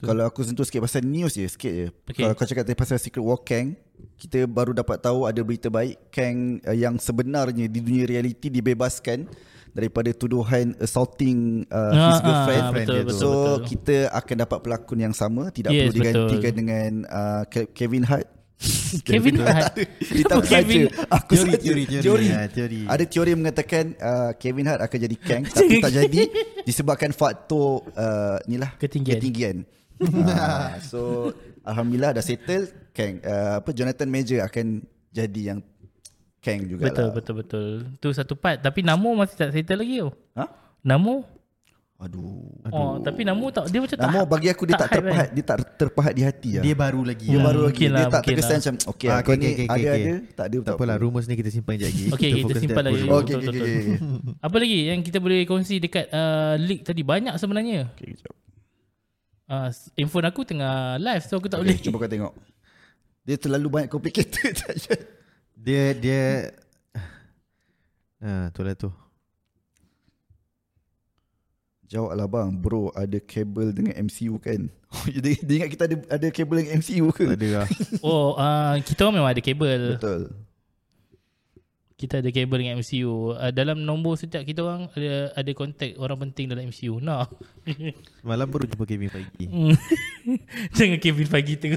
Kalau 0.00 0.24
aku 0.24 0.40
sentuh 0.40 0.62
sikit 0.62 0.80
pasal 0.80 1.02
news 1.02 1.32
je 1.32 1.44
Sikit 1.44 1.72
je 1.72 1.86
Okay. 2.06 2.22
Kalau 2.22 2.32
kau 2.32 2.44
cakap 2.44 2.62
tadi 2.62 2.74
pasal 2.74 2.96
Secret 2.96 3.20
War 3.20 3.38
Kang 3.38 3.74
Kita 4.14 4.44
baru 4.44 4.70
dapat 4.72 4.98
tahu 4.98 5.24
Ada 5.24 5.40
berita 5.40 5.68
baik 5.68 6.08
Kang 6.08 6.36
uh, 6.60 6.72
yang 6.72 6.96
sebenarnya 6.96 7.66
Di 7.66 7.78
dunia 7.78 8.04
realiti 8.04 8.46
dibebaskan 8.48 9.26
Daripada 9.68 10.10
tuduhan 10.10 10.74
Assaulting 10.76 11.66
uh, 11.66 11.92
His 11.92 12.14
Ah, 12.14 12.22
girlfriend 12.22 12.62
ah, 12.62 12.70
betul, 12.72 12.86
dia 12.88 13.00
tu. 13.00 13.04
betul, 13.04 13.16
So 13.16 13.28
betul. 13.28 13.56
kita 13.66 13.96
akan 14.12 14.36
dapat 14.38 14.58
pelakon 14.60 14.98
yang 15.00 15.12
sama 15.12 15.42
Tidak 15.48 15.68
Yes, 15.68 15.80
perlu 15.84 15.94
digantikan 15.96 16.38
betul. 16.44 16.54
dengan 16.56 16.90
uh, 17.04 17.42
Ke- 17.44 17.68
Kevin 17.68 18.04
Hart 18.04 18.28
Kevin 19.06 19.38
Hart 19.38 19.74
tak 20.30 20.38
Kevin? 20.50 20.90
saja 20.90 21.06
Aku 21.12 21.30
Teori, 21.32 21.46
saja 21.48 21.58
teori, 21.60 21.82
teori. 21.84 22.02
teori. 22.02 22.26
Ha, 22.28 22.40
teori. 22.48 22.80
Ada 22.84 23.04
teori 23.04 23.30
mengatakan 23.32 23.84
uh, 23.94 24.30
Kevin 24.34 24.66
Hart 24.66 24.80
akan 24.80 24.98
jadi 25.00 25.16
Kang 25.16 25.42
Tapi 25.44 25.78
tak 25.78 25.92
jadi 25.92 26.20
Disebabkan 26.62 27.10
faktor 27.10 27.86
uh, 27.92 28.38
ni 28.44 28.54
lah 28.54 28.74
Ketinggian. 28.74 29.14
Ketinggian 29.16 29.56
uh, 30.00 30.78
So 30.80 31.32
Alhamdulillah 31.62 32.16
dah 32.16 32.24
settle 32.24 32.70
Kang 32.94 33.20
uh, 33.20 33.60
apa 33.60 33.70
Jonathan 33.70 34.08
Major 34.08 34.42
akan 34.42 34.82
jadi 35.10 35.54
yang 35.54 35.60
Kang 36.38 36.64
juga 36.64 36.88
Betul 36.88 37.10
lah. 37.10 37.14
betul 37.14 37.34
betul. 37.38 37.66
Tu 37.98 38.08
satu 38.14 38.38
part 38.38 38.62
tapi 38.62 38.86
Namo 38.86 39.10
masih 39.14 39.34
tak 39.34 39.50
settle 39.50 39.82
lagi 39.82 40.00
tau. 40.00 40.10
Ha? 40.38 40.44
Namo 40.86 41.26
Aduh. 41.98 42.46
Oh, 42.70 43.02
tapi 43.02 43.26
Namo 43.26 43.50
tak 43.50 43.74
dia 43.74 43.82
macam 43.82 43.98
tak. 43.98 44.06
Nama 44.06 44.22
bagi 44.22 44.46
aku 44.46 44.70
dia 44.70 44.78
tak, 44.78 44.86
hype 44.86 44.94
kan? 44.94 45.02
terpahat, 45.02 45.28
dia 45.34 45.42
tak 45.42 45.56
terpahat 45.74 46.12
di 46.14 46.22
hati 46.22 46.50
lah. 46.54 46.62
Dia 46.62 46.74
baru 46.78 47.02
lagi. 47.02 47.26
dia 47.26 47.34
Hmm, 47.34 47.46
baru 47.50 47.60
lagi 47.66 47.74
mungkin 47.74 47.88
dia 47.90 47.98
lah, 47.98 48.06
tak 48.14 48.22
terkesan 48.22 48.46
lah. 48.46 48.58
macam 48.62 48.74
okey 48.94 49.08
Ah, 49.10 49.18
kau 49.18 49.34
ni 49.34 49.46
ada 49.66 49.88
ada 49.98 50.12
tak 50.30 50.46
ada 50.46 50.56
Tak 50.62 50.74
apalah, 50.78 50.96
rumours 51.02 51.26
ni 51.26 51.34
kita 51.34 51.50
simpan 51.50 51.74
sekejap 51.74 51.90
lagi. 51.90 52.04
Okey, 52.14 52.30
kita 52.30 52.42
fokus 52.46 52.62
simpan 52.62 52.82
lagi. 52.86 53.02
Oh, 53.02 53.18
okey 53.18 53.34
okey. 53.42 53.82
Apa 54.46 54.56
lagi 54.62 54.78
yang 54.94 55.00
kita 55.02 55.18
boleh 55.18 55.42
kongsi 55.42 55.82
dekat 55.82 56.06
uh, 56.14 56.54
leak 56.54 56.86
tadi 56.86 57.02
banyak 57.02 57.34
sebenarnya. 57.34 57.90
Okey 57.98 58.14
kejap. 58.14 58.34
Uh, 59.48 59.72
handphone 59.96 60.28
aku 60.28 60.44
tengah 60.44 61.00
live 61.00 61.24
so 61.24 61.40
aku 61.40 61.48
tak 61.48 61.64
boleh. 61.64 61.72
Okay, 61.72 61.88
cuba 61.88 62.04
kau 62.04 62.10
tengok. 62.10 62.34
Dia 63.24 63.36
terlalu 63.40 63.66
banyak 63.72 63.88
complicated 63.88 64.52
saja. 64.60 64.94
Dia 65.56 65.96
dia 65.96 66.22
Ah, 68.18 68.50
tu 68.50 68.66
lah 68.66 68.74
tu. 68.74 68.90
Jawab 71.88 72.12
lah 72.12 72.28
bang, 72.28 72.52
bro 72.52 72.92
ada 72.92 73.16
kabel 73.16 73.72
dengan 73.72 73.96
MCU 74.04 74.36
kan? 74.36 74.68
dia, 75.24 75.32
dia 75.40 75.54
ingat 75.64 75.70
kita 75.72 75.84
ada 75.88 75.96
ada 76.12 76.26
kabel 76.28 76.56
dengan 76.60 76.84
MCU 76.84 77.08
ke? 77.14 77.24
Tak 77.32 77.38
ada 77.40 77.48
lah. 77.64 77.66
Oh, 78.04 78.36
uh, 78.36 78.76
kita 78.84 79.08
memang 79.08 79.32
ada 79.32 79.40
kabel. 79.40 79.96
Betul. 79.96 80.22
Kita 81.98 82.22
ada 82.22 82.30
kabel 82.30 82.62
dengan 82.62 82.78
MCU. 82.78 83.34
Uh, 83.34 83.50
dalam 83.50 83.82
nombor 83.82 84.14
setiap 84.14 84.40
kita 84.40 84.62
orang 84.62 84.86
ada 84.88 85.34
ada 85.34 85.50
kontak 85.50 85.98
orang 85.98 86.14
penting 86.22 86.46
dalam 86.46 86.70
MCU. 86.70 86.96
Nah. 86.96 87.26
Malam 88.22 88.46
baru 88.46 88.64
jumpa 88.64 88.86
Kevin 88.86 89.10
Feige. 89.10 89.46
Jangan 90.78 90.98
Kevin 90.98 91.26
pagi 91.26 91.58
tu. 91.58 91.74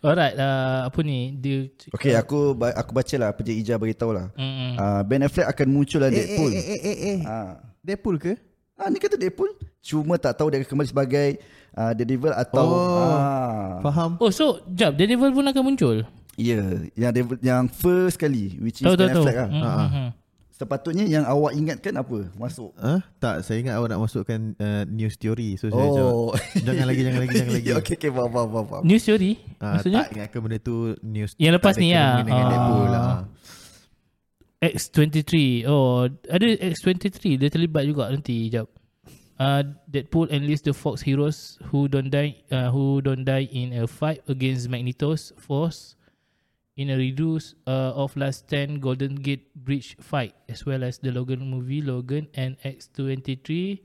Alright, 0.00 0.34
uh, 0.34 0.88
apa 0.88 1.00
ni? 1.00 1.36
Dia 1.36 1.70
Okay, 1.92 2.16
aku 2.16 2.50
ba- 2.52 2.72
aku 2.72 2.90
baca 2.90 3.14
lah 3.14 3.28
apa 3.30 3.40
je 3.42 3.52
Ija 3.52 3.76
beritahu 3.76 4.10
lah. 4.10 4.32
Mm-mm. 4.34 4.74
Uh, 4.74 5.00
ben 5.04 5.22
Affleck 5.22 5.46
akan 5.46 5.66
muncul 5.68 6.00
dalam 6.00 6.10
Deadpool. 6.10 6.50
eh, 6.50 6.64
eh, 6.80 6.98
eh. 7.06 7.18
Ah, 7.22 7.60
Deadpool 7.78 8.16
ke? 8.16 8.32
ah, 8.74 8.88
ni 8.88 8.96
kata 8.96 9.14
Deadpool. 9.14 9.54
Cuma 9.78 10.16
tak 10.16 10.34
tahu 10.34 10.48
dia 10.48 10.58
akan 10.58 10.66
kembali 10.66 10.88
sebagai 10.88 11.28
uh, 11.72 11.92
Daredevil 11.92 12.32
atau 12.32 12.64
Oh. 12.64 12.96
ah. 12.98 13.78
Faham? 13.82 14.16
Oh, 14.18 14.32
so 14.32 14.64
jap, 14.66 14.96
Daredevil 14.96 15.30
pun 15.30 15.44
akan 15.44 15.62
muncul. 15.62 15.96
Ya, 16.40 16.56
yeah, 16.56 16.68
yang 16.96 17.12
Devil, 17.12 17.36
yang 17.40 17.62
first 17.68 18.16
kali 18.16 18.56
which 18.56 18.80
is 18.80 18.84
Tahu 18.84 18.96
tahu 18.96 19.04
Ben 19.04 19.12
tahu. 19.12 19.22
Affleck 19.22 19.36
lah. 19.36 19.48
Mm, 19.48 19.60
Ah, 19.60 19.76
mm, 19.76 19.90
mm. 19.92 20.10
Sepatutnya 20.50 21.04
yang 21.04 21.24
awak 21.24 21.52
ingatkan 21.52 21.96
apa? 21.96 22.28
Masuk. 22.36 22.76
Ah, 22.76 23.00
tak, 23.16 23.40
saya 23.40 23.60
ingat 23.60 23.80
awak 23.80 23.88
nak 23.88 24.04
masukkan 24.04 24.40
uh, 24.56 24.84
news 24.84 25.16
theory. 25.16 25.56
So 25.56 25.68
saya 25.68 25.88
jawab. 25.88 26.12
Oh. 26.12 26.32
Jangan 26.54 26.84
lagi, 26.84 27.00
jangan 27.00 27.20
lagi, 27.20 27.32
jangan 27.32 27.54
lagi. 27.60 27.70
okay, 27.76 27.94
okay, 27.96 28.10
faham, 28.12 28.28
faham, 28.28 28.64
faham. 28.68 28.82
News 28.84 29.00
story 29.00 29.40
Ah, 29.56 29.76
maksudnya 29.76 30.04
tak 30.04 30.12
ingatkan 30.16 30.40
benda 30.40 30.58
tu 30.58 30.76
news. 31.00 31.32
Yang 31.36 31.52
lepas 31.56 31.74
ni 31.76 31.88
Dengan 31.92 32.44
Ah. 32.44 32.48
Deadpool 32.48 32.86
lah. 32.88 33.08
X23. 34.60 35.32
Oh, 35.64 36.04
ada 36.28 36.44
X23 36.44 37.40
dia 37.40 37.48
terlibat 37.48 37.88
juga 37.88 38.12
nanti 38.12 38.52
jap. 38.52 38.68
Uh, 39.40 39.64
Deadpool 39.88 40.28
enlist 40.28 40.68
the 40.68 40.76
Fox 40.76 41.00
heroes 41.00 41.56
who 41.72 41.88
don't 41.88 42.12
die 42.12 42.36
uh, 42.52 42.68
who 42.68 43.00
don't 43.00 43.24
die 43.24 43.48
in 43.48 43.72
a 43.72 43.88
fight 43.88 44.20
against 44.28 44.68
Magneto's 44.68 45.32
force 45.40 45.96
in 46.80 46.88
a 46.88 46.96
reduce 46.96 47.52
uh, 47.68 47.92
of 47.92 48.16
last 48.16 48.48
10 48.48 48.80
Golden 48.80 49.20
Gate 49.20 49.52
Bridge 49.52 50.00
fight 50.00 50.32
as 50.48 50.64
well 50.64 50.80
as 50.80 50.96
the 51.04 51.12
Logan 51.12 51.44
movie 51.44 51.84
Logan 51.84 52.32
and 52.32 52.56
X23 52.64 53.76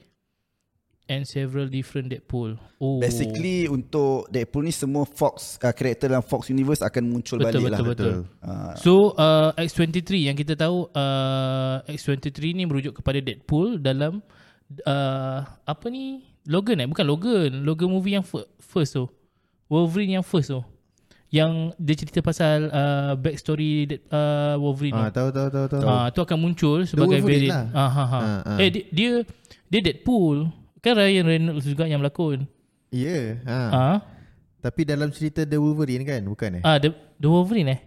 and 1.06 1.28
several 1.28 1.68
different 1.68 2.10
Deadpool. 2.10 2.56
Oh. 2.80 2.98
Basically 3.04 3.68
untuk 3.68 4.32
Deadpool 4.32 4.64
ni 4.64 4.74
semua 4.74 5.04
Fox 5.04 5.60
uh, 5.60 5.76
karakter 5.76 6.08
dalam 6.08 6.24
Fox 6.24 6.48
Universe 6.48 6.80
akan 6.80 7.04
muncul 7.12 7.38
Betul, 7.44 7.68
balik 7.68 7.68
betul, 7.68 7.76
lah. 7.76 7.90
betul. 7.92 8.16
Uh, 8.40 8.74
So 8.80 8.92
uh, 9.20 9.52
X23 9.60 10.32
yang 10.32 10.40
kita 10.40 10.56
tahu 10.56 10.88
uh, 10.96 11.84
X23 11.92 12.56
ni 12.56 12.64
merujuk 12.64 13.04
kepada 13.04 13.20
Deadpool 13.20 13.84
dalam 13.84 14.24
uh, 14.88 15.40
apa 15.68 15.86
ni 15.92 16.24
Logan 16.48 16.80
eh 16.80 16.88
bukan 16.88 17.06
Logan 17.06 17.52
Logan 17.62 17.90
movie 17.92 18.16
yang 18.16 18.26
fir- 18.26 18.48
first 18.64 18.96
tu 18.98 19.06
Wolverine 19.70 20.22
yang 20.22 20.26
first 20.26 20.54
tu 20.54 20.62
yang 21.36 21.52
dia 21.76 21.96
cerita 22.00 22.24
pasal 22.24 22.72
uh, 22.72 23.12
backstory 23.20 23.92
uh, 24.08 24.56
Wolverine 24.56 24.96
Ah, 24.96 25.12
tahu, 25.12 25.36
tahu, 25.36 25.48
tahu, 25.52 25.66
tahu. 25.68 25.82
Ah, 25.84 26.08
tu 26.08 26.24
akan 26.24 26.38
muncul 26.40 26.88
sebagai 26.88 27.20
Wolverine 27.20 27.52
variant. 27.52 27.68
lah. 27.76 27.84
Ah, 27.84 27.92
ha, 27.92 28.04
ha. 28.08 28.20
Ah, 28.24 28.42
ah. 28.56 28.58
Eh 28.64 28.70
dia, 28.72 28.84
dia 28.88 29.12
dia 29.68 29.80
Deadpool. 29.84 30.48
Kan 30.80 30.96
Ryan 30.96 31.26
Reynolds 31.28 31.68
juga 31.68 31.84
yang 31.84 32.00
berlakon. 32.00 32.48
Ya. 32.94 33.36
Ha. 33.44 33.60
Ah, 33.68 33.98
Tapi 34.64 34.88
dalam 34.88 35.12
cerita 35.12 35.44
The 35.44 35.60
Wolverine 35.60 36.08
kan? 36.08 36.24
Bukan 36.24 36.50
eh? 36.58 36.64
ah 36.64 36.80
the, 36.80 36.96
the 37.20 37.28
Wolverine 37.28 37.70
eh. 37.76 37.80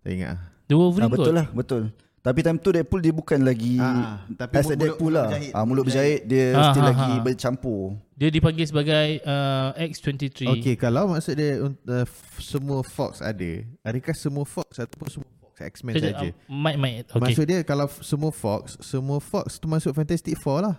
Tak 0.00 0.10
ingat 0.14 0.28
ah. 0.32 0.40
The 0.64 0.76
Wolverine 0.78 1.10
ah, 1.10 1.12
betul 1.12 1.26
kot. 1.26 1.34
lah, 1.34 1.46
betul. 1.50 1.82
Tapi 2.22 2.38
time 2.38 2.54
tu 2.56 2.70
Deadpool 2.70 3.02
dia 3.02 3.10
bukan 3.10 3.42
lagi 3.42 3.76
Ah, 3.76 4.22
tapi 4.32 4.54
as 4.54 4.64
a 4.64 4.68
mulut- 4.68 4.78
Deadpool 4.78 5.02
mulut 5.04 5.18
lah. 5.18 5.26
berjahit. 5.28 5.52
Ah, 5.52 5.64
mulut 5.66 5.84
berjahit 5.84 6.20
dia 6.22 6.46
Ah, 6.52 6.70
still 6.70 6.84
ah, 6.84 6.88
lagi 6.88 7.10
ah. 7.10 7.18
bercampur. 7.20 7.82
Dia 8.14 8.28
dipanggil 8.30 8.62
sebagai 8.64 9.06
uh, 9.20 9.68
X23. 9.74 10.38
Okay, 10.54 10.74
kalau 10.76 11.10
maksud 11.10 11.34
dia 11.34 11.58
uh, 11.58 12.06
semua 12.38 12.86
Fox 12.86 13.18
ada, 13.18 13.50
adakah 13.82 14.14
semua 14.14 14.46
Fox 14.46 14.78
ataupun 14.78 15.08
semua 15.10 15.28
Fox 15.36 15.54
X-Men 15.58 15.92
saja? 15.96 16.14
uh, 16.22 16.30
Mic, 16.46 16.76
mic. 16.76 16.94
Okay. 17.06 17.18
Maksud 17.18 17.44
dia 17.44 17.58
kalau 17.62 17.90
semua 17.98 18.30
Fox, 18.30 18.78
semua 18.78 19.18
Fox 19.18 19.58
tu 19.58 19.66
masuk 19.66 19.90
Fantastic 19.90 20.38
Four 20.38 20.62
lah. 20.62 20.78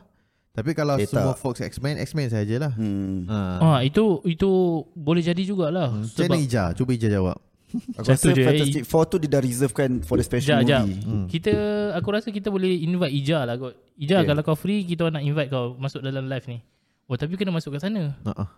Tapi 0.53 0.71
kalau 0.71 0.95
Eh, 0.95 1.03
semua 1.03 1.33
tak. 1.33 1.41
Fox 1.41 1.59
X-Men, 1.59 1.97
X-Men 1.99 2.29
sajalah. 2.29 2.71
Hmm. 2.71 3.25
Ha. 3.25 3.37
Ah, 3.59 3.79
itu 3.81 4.23
itu 4.23 4.47
boleh 4.93 5.19
jadi 5.19 5.41
jugalah. 5.41 5.91
Hmm. 5.91 6.05
Macam 6.05 6.23
mana 6.29 6.39
Ija? 6.39 6.63
Cuba 6.71 6.93
Ija 6.93 7.09
jawab. 7.09 7.35
Aku 7.73 8.05
Satu 8.05 8.29
rasa 8.29 8.37
je, 8.37 8.41
eh. 8.41 8.47
Fantastic 8.47 8.83
Four 8.85 9.03
tu 9.09 9.17
dia 9.17 9.29
dah 9.33 9.41
reservekan 9.41 10.05
for 10.05 10.21
the 10.21 10.25
special 10.25 10.61
Jap, 10.61 10.69
jap. 10.69 10.85
movie. 10.85 11.01
Hmm. 11.01 11.25
Kita 11.25 11.53
aku 11.97 12.07
rasa 12.13 12.29
kita 12.29 12.53
boleh 12.53 12.69
invite 12.85 13.13
Ija 13.13 13.49
lah 13.49 13.57
kot. 13.57 13.73
Ija 13.97 14.21
Okay. 14.21 14.29
kalau 14.29 14.41
kau 14.45 14.57
free 14.57 14.85
kita 14.85 15.09
nak 15.09 15.25
invite 15.25 15.49
kau 15.49 15.73
masuk 15.77 16.05
dalam 16.05 16.29
live 16.29 16.45
ni. 16.45 16.61
Oh 17.09 17.17
tapi 17.17 17.33
kena 17.33 17.49
masuk 17.49 17.73
kat 17.73 17.89
sana. 17.89 18.13
Ha 18.29 18.33
ah. 18.45 18.49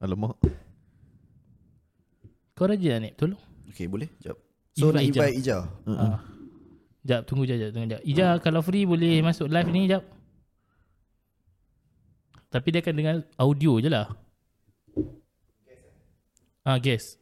Alamak. 0.00 0.40
Kau 2.56 2.66
raja 2.66 2.96
lah 2.96 3.00
ni, 3.04 3.10
tolong. 3.14 3.38
Okay, 3.70 3.86
boleh? 3.86 4.08
Jap. 4.18 4.34
So 4.74 4.90
nak 4.90 5.04
Invite 5.04 5.12
Ija. 5.12 5.20
invite 5.20 5.36
Ija. 5.38 5.56
Uh-uh. 5.86 6.00
Ah. 6.00 6.18
Jap, 7.06 7.20
tunggu 7.28 7.44
jap, 7.46 7.56
jap, 7.60 7.70
tunggu 7.76 7.88
jap. 7.94 8.02
Ija 8.02 8.26
kalau 8.40 8.60
free 8.64 8.88
boleh 8.88 9.20
masuk 9.22 9.46
live 9.46 9.70
ni 9.70 9.86
jap. 9.86 10.02
Tapi 12.48 12.68
dia 12.72 12.80
akan 12.80 12.94
dengar 12.96 13.16
audio 13.36 13.76
je 13.76 13.92
lah. 13.92 14.08
Ah, 16.64 16.80
guess. 16.80 17.16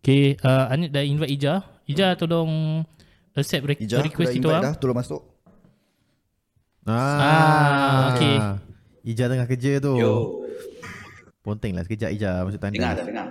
Okay, 0.00 0.40
uh, 0.40 0.66
Anit 0.66 0.90
dah 0.90 1.02
invite 1.02 1.28
Ija. 1.30 1.54
Ija 1.84 2.14
tolong 2.14 2.80
accept 3.32 3.62
re- 3.62 3.76
Ija, 3.76 4.00
request 4.00 4.32
kita 4.32 4.38
invite 4.38 4.48
orang. 4.50 4.62
dah. 4.64 4.74
Tolong 4.74 4.96
masuk. 4.96 5.22
Ah, 6.84 8.10
okey. 8.10 8.36
Ija 9.06 9.24
tengah 9.26 9.46
kerja 9.46 9.72
tu. 9.78 9.92
Yo, 9.94 10.12
Ponteng 11.40 11.72
lah 11.72 11.84
sekejap 11.84 12.10
Ija 12.10 12.42
masuk 12.42 12.58
tanda. 12.58 12.74
dengar 12.74 12.92
tak 12.94 13.06
dengar? 13.06 13.26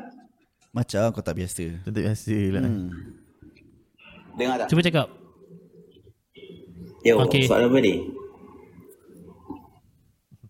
Macam 0.70 1.04
kau 1.10 1.22
tak 1.22 1.36
biasa. 1.36 1.66
Tentu 1.82 2.00
biasa 2.00 2.38
lah. 2.52 2.62
Hmm. 2.64 2.90
Dengar 4.36 4.56
tak? 4.60 4.68
Cuba 4.70 4.82
cakap. 4.82 5.08
Yo, 7.00 7.14
Okey. 7.20 7.46
soalan 7.46 7.68
apa 7.68 7.78
ni? 7.80 7.94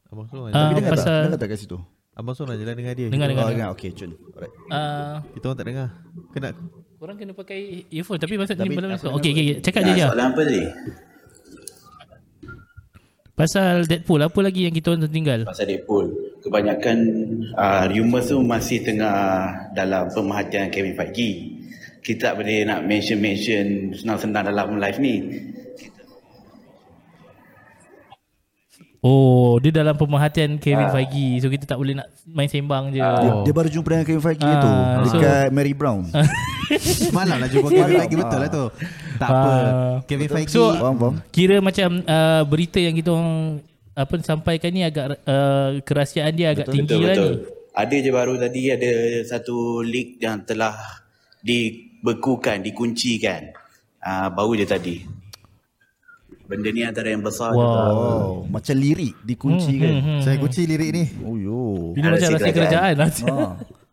Abang 0.09 0.25
Son 0.27 0.49
Ah, 0.49 0.51
uh, 0.51 0.69
Dengar 0.73 0.81
tak? 0.83 0.93
pasal- 0.97 1.23
Dengar 1.23 1.39
tak 1.39 1.47
kat 1.47 1.59
situ? 1.59 1.77
Abang 2.11 2.33
Son 2.33 2.43
lah 2.43 2.57
jalan 2.57 2.75
dengar 2.75 2.93
dia. 2.93 3.07
Dengar, 3.07 3.27
dengar. 3.27 3.43
Oh, 3.45 3.49
dengar. 3.49 3.69
Okay, 3.71 3.93
cun. 3.93 4.11
Alright. 4.33 4.53
Uh, 4.67 5.15
kita 5.31 5.43
orang 5.45 5.57
tak 5.57 5.67
dengar. 5.67 5.87
Kena 6.29 6.49
korang 6.95 7.15
kena 7.15 7.31
pakai 7.31 7.59
earphone 7.89 8.19
tapi 8.19 8.35
maksud 8.35 8.55
ni 8.55 8.69
belum 8.69 8.91
masuk. 8.91 9.07
nama- 9.07 9.17
Okay, 9.17 9.31
okay. 9.31 9.45
Cakap 9.59 9.81
je 9.81 9.87
Nah, 9.87 9.95
je. 9.95 10.05
soalan 10.05 10.27
apa 10.27 10.41
tadi? 10.43 10.61
Pasal 13.33 13.87
Deadpool, 13.87 14.19
apa 14.19 14.39
lagi 14.41 14.67
yang 14.67 14.75
kita 14.75 14.91
orang 14.91 15.07
tertinggal? 15.07 15.39
Pasal 15.47 15.65
Deadpool. 15.65 16.11
Kebanyakan 16.43 16.97
uh, 17.53 17.87
rumours 17.87 18.27
tu 18.27 18.37
masih 18.37 18.83
tengah 18.83 19.15
dalam 19.71 20.11
pemerhatian 20.11 20.67
Kevin 20.67 20.91
Feige. 20.93 21.55
Kita 21.99 22.19
tak 22.25 22.43
boleh 22.43 22.67
nak 22.67 22.83
mention-mention 22.83 23.95
senang-senang 23.95 24.43
dalam 24.45 24.75
live 24.75 24.99
ni. 24.99 25.15
Oh, 28.99 29.55
dia 29.57 29.71
dalam 29.71 29.95
pemerhatian 29.95 30.57
Kevin 30.57 30.85
Ah. 30.85 30.91
Feige. 30.91 31.39
So 31.39 31.47
kita 31.47 31.63
tak 31.63 31.79
boleh 31.79 31.95
nak 31.95 32.11
main 32.25 32.45
sembang 32.45 32.91
je. 32.91 32.99
Dia, 32.99 33.31
dia 33.41 33.53
baru 33.55 33.69
jumpa 33.69 33.87
dengan 33.89 34.05
Kevin 34.05 34.23
Feige 34.25 34.43
Ah, 34.43 34.59
tu 34.59 34.69
so- 35.07 35.15
dekat 35.15 35.47
Mary 35.49 35.71
Brown. 35.71 36.03
Semalam 37.07 37.39
lah 37.39 37.47
jumpa 37.47 37.67
Kevin 37.69 37.95
Feige 37.97 38.15
betul 38.21 38.39
lah 38.39 38.49
tu. 38.49 38.65
Tak 39.15 39.29
apa. 39.29 39.49
Ah. 39.49 39.95
Kevin 40.03 40.27
Feige. 40.29 40.51
So, 40.51 40.75
Faham, 40.75 40.95
faham. 40.95 41.15
Kira 41.29 41.57
macam 41.59 41.89
uh, 42.01 42.43
berita 42.43 42.75
yang 42.77 42.91
kita 42.91 43.09
orang 43.09 43.63
apa 43.93 44.13
sampaikan 44.19 44.69
ni 44.69 44.81
agak 44.81 45.05
uh, 45.21 45.79
kerahsiaan 45.81 46.31
dia 46.31 46.51
agak 46.51 46.67
tinggi 46.67 46.87
Betul 46.89 46.99
lah 47.01 47.15
betul. 47.15 47.31
ni. 47.31 47.57
Ada 47.71 47.95
je 47.97 48.11
baru 48.11 48.33
tadi 48.35 48.61
ada 48.67 48.91
satu 49.23 49.55
leak 49.81 50.19
yang 50.19 50.43
telah 50.43 50.75
dibekukan, 51.39 52.59
dikuncikan. 52.59 53.55
Uh, 53.97 54.27
baru 54.29 54.55
je 54.55 54.65
tadi. 54.65 54.95
Benda 56.49 56.69
ni 56.73 56.81
antara 56.81 57.13
yang 57.13 57.21
besar 57.21 57.53
juga. 57.53 57.61
Wow. 57.61 57.93
Oh, 57.93 58.29
macam 58.49 58.73
lirik 58.73 59.13
dikunci 59.21 59.73
kan. 59.77 59.93
Hmm, 60.01 60.21
Saya 60.25 60.35
kunci 60.41 60.65
lirik 60.65 60.89
ni. 60.89 61.03
Oh 61.21 61.37
yo. 61.37 61.93
Ini 61.93 62.09
macam 62.09 62.17
Rahsia 62.17 62.33
rahsia 62.33 62.53
kerajaan 62.57 62.93
lah. 62.97 63.09
Ha. 63.13 63.45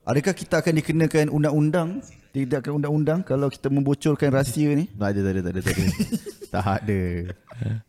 Adakah 0.06 0.32
kita 0.32 0.54
akan 0.64 0.72
dikenakan 0.80 1.26
undang-undang? 1.28 2.00
Tidakkan 2.32 2.80
undang-undang 2.80 3.20
kalau 3.28 3.52
kita 3.52 3.68
membocorkan 3.68 4.32
rahsia 4.32 4.72
ni? 4.72 4.88
Tak 4.88 5.08
ada, 5.12 5.20
tak 5.20 5.32
ada, 5.36 5.40
tak 5.44 5.52
ada, 5.52 5.60
tak 5.60 5.74
ada. 5.76 5.84
tak 6.56 6.66
ada. 6.80 7.00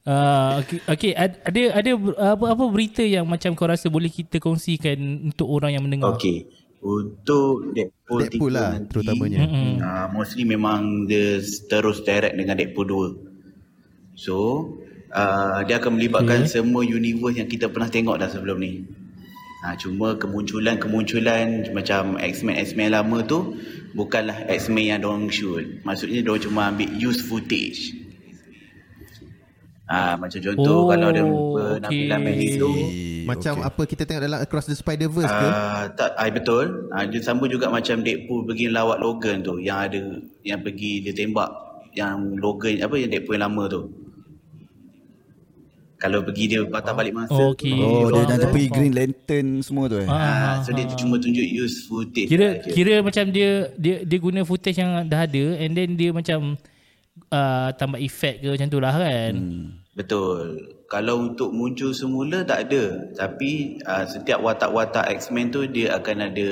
Uh, 0.03 0.49
okay, 0.63 0.79
okay, 0.87 1.11
ad- 1.15 1.39
ada 1.43 1.61
ada 1.77 1.91
apa 2.35 2.45
apa 2.55 2.63
berita 2.67 3.03
yang 3.03 3.23
macam 3.27 3.55
kau 3.55 3.67
rasa 3.67 3.87
boleh 3.87 4.11
kita 4.11 4.39
kongsikan 4.39 4.99
untuk 5.31 5.47
orang 5.47 5.79
yang 5.79 5.83
mendengar. 5.87 6.11
Okey. 6.15 6.47
Untuk 6.77 7.73
Deadpool, 7.73 8.19
Deadpool 8.23 8.51
3 8.53 8.55
lah 8.55 8.69
nanti, 8.79 8.89
terutamanya. 8.93 9.37
Uh, 9.43 10.05
mostly 10.13 10.43
memang 10.47 11.09
dia 11.09 11.39
terus 11.67 11.99
direct 12.03 12.35
dengan 12.35 12.55
Deadpool 12.55 12.87
2. 12.87 13.26
So, 14.17 14.65
uh, 15.13 15.61
dia 15.69 15.77
akan 15.77 16.01
melibatkan 16.01 16.49
okay. 16.49 16.57
semua 16.57 16.81
universe 16.81 17.37
yang 17.37 17.45
kita 17.45 17.69
pernah 17.69 17.85
tengok 17.85 18.17
dah 18.17 18.27
sebelum 18.33 18.57
ni. 18.57 18.81
Ha, 19.61 19.73
cuma 19.77 20.17
kemunculan-kemunculan 20.17 21.73
macam 21.73 22.17
X-Men 22.17 22.61
X-Men 22.61 22.93
lama 22.93 23.25
tu 23.25 23.57
bukanlah 23.97 24.45
X-Men 24.49 24.97
yang 24.97 24.99
diorang 25.05 25.29
shoot. 25.29 25.81
Maksudnya 25.85 26.25
diorang 26.25 26.43
cuma 26.45 26.61
ambil 26.69 26.89
use 26.97 27.21
footage. 27.21 27.93
Ah 29.87 30.19
macam 30.19 30.43
contoh 30.43 30.83
Oh, 30.83 30.91
kalau 30.91 31.07
ada 31.15 31.23
okay. 31.23 31.79
penampilan 31.79 32.19
Magneto 32.19 32.69
Macam 33.23 33.53
apa 33.63 33.81
kita 33.87 34.03
tengok 34.03 34.23
dalam 34.27 34.39
Across 34.43 34.67
the 34.67 34.75
Spider-Verse 34.75 35.31
ke? 35.31 35.47
Ah, 35.47 35.83
tak, 35.95 36.11
ah, 36.15 36.27
betul. 36.27 36.91
Ah, 36.91 37.07
dia 37.07 37.23
sama 37.23 37.47
juga 37.47 37.71
macam 37.71 38.03
Deadpool 38.03 38.47
pergi 38.47 38.67
lawat 38.67 38.99
Logan 38.99 39.47
tu, 39.47 39.63
yang 39.63 39.87
ada 39.87 39.99
yang 40.43 40.59
pergi 40.59 41.07
dia 41.07 41.15
tembak 41.15 41.47
yang 41.95 42.35
Logan 42.35 42.83
apa 42.83 42.95
yang 42.99 43.09
Deadpool 43.11 43.39
yang 43.39 43.47
lama 43.47 43.63
tu. 43.71 44.06
Kalau 45.97 46.21
pergi 46.21 46.45
dia 46.53 46.61
patah 46.61 46.93
balik 46.93 47.13
masa. 47.17 47.33
Oh, 47.33 47.57
dia 47.57 47.73
faham, 47.73 48.29
nanti 48.29 48.45
faham, 48.45 48.53
pergi 48.53 48.67
faham. 48.69 48.77
Green 48.77 48.93
Lantern 48.93 49.47
semua 49.65 49.85
tu 49.89 49.97
eh. 49.97 50.07
Ah, 50.07 50.21
Ah, 50.21 50.55
so 50.61 50.69
dia 50.69 50.85
cuma 50.93 51.17
tunjuk 51.17 51.41
use 51.41 51.89
footage. 51.89 52.29
Kira 52.29 52.61
saja. 52.61 52.69
kira 52.69 52.93
macam 53.01 53.25
dia 53.33 53.49
dia 53.73 53.95
dia 54.05 54.17
guna 54.21 54.45
footage 54.45 54.77
yang 54.77 55.09
dah 55.09 55.25
ada 55.25 55.45
and 55.57 55.73
then 55.73 55.97
dia 55.97 56.13
macam 56.13 56.53
uh, 57.33 57.69
tambah 57.73 57.97
efek 57.97 58.45
ke 58.45 58.47
macam 58.53 58.67
tu 58.69 58.77
lah 58.77 58.93
kan. 58.93 59.33
Hmm. 59.33 59.65
Betul. 59.97 60.61
Kalau 60.87 61.33
untuk 61.33 61.49
muncul 61.49 61.89
semula 61.91 62.45
tak 62.45 62.69
ada. 62.69 63.09
Tapi 63.17 63.81
uh, 63.81 64.05
setiap 64.05 64.37
watak-watak 64.45 65.09
X-Men 65.17 65.49
tu 65.49 65.65
dia 65.65 65.97
akan 65.97 66.29
ada 66.29 66.49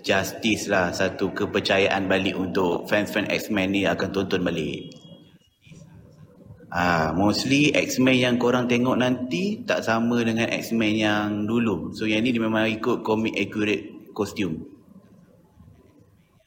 justice 0.00 0.64
lah. 0.72 0.88
Satu 0.96 1.28
kepercayaan 1.36 2.08
balik 2.08 2.40
untuk 2.40 2.88
fans-fans 2.88 3.28
X-Men 3.28 3.76
ni 3.76 3.82
akan 3.84 4.08
tonton 4.08 4.40
balik. 4.40 4.96
Ah, 6.66 7.14
mostly 7.14 7.70
X-Men 7.70 8.18
yang 8.18 8.34
korang 8.36 8.66
tengok 8.66 8.98
nanti 8.98 9.62
tak 9.62 9.80
sama 9.80 10.18
dengan 10.20 10.50
X-Men 10.50 10.92
yang 10.92 11.26
dulu. 11.46 11.94
So 11.94 12.04
yang 12.04 12.20
ni 12.20 12.34
dia 12.34 12.42
memang 12.42 12.66
ikut 12.66 13.00
comic 13.00 13.38
accurate 13.38 14.10
costume. 14.10 14.66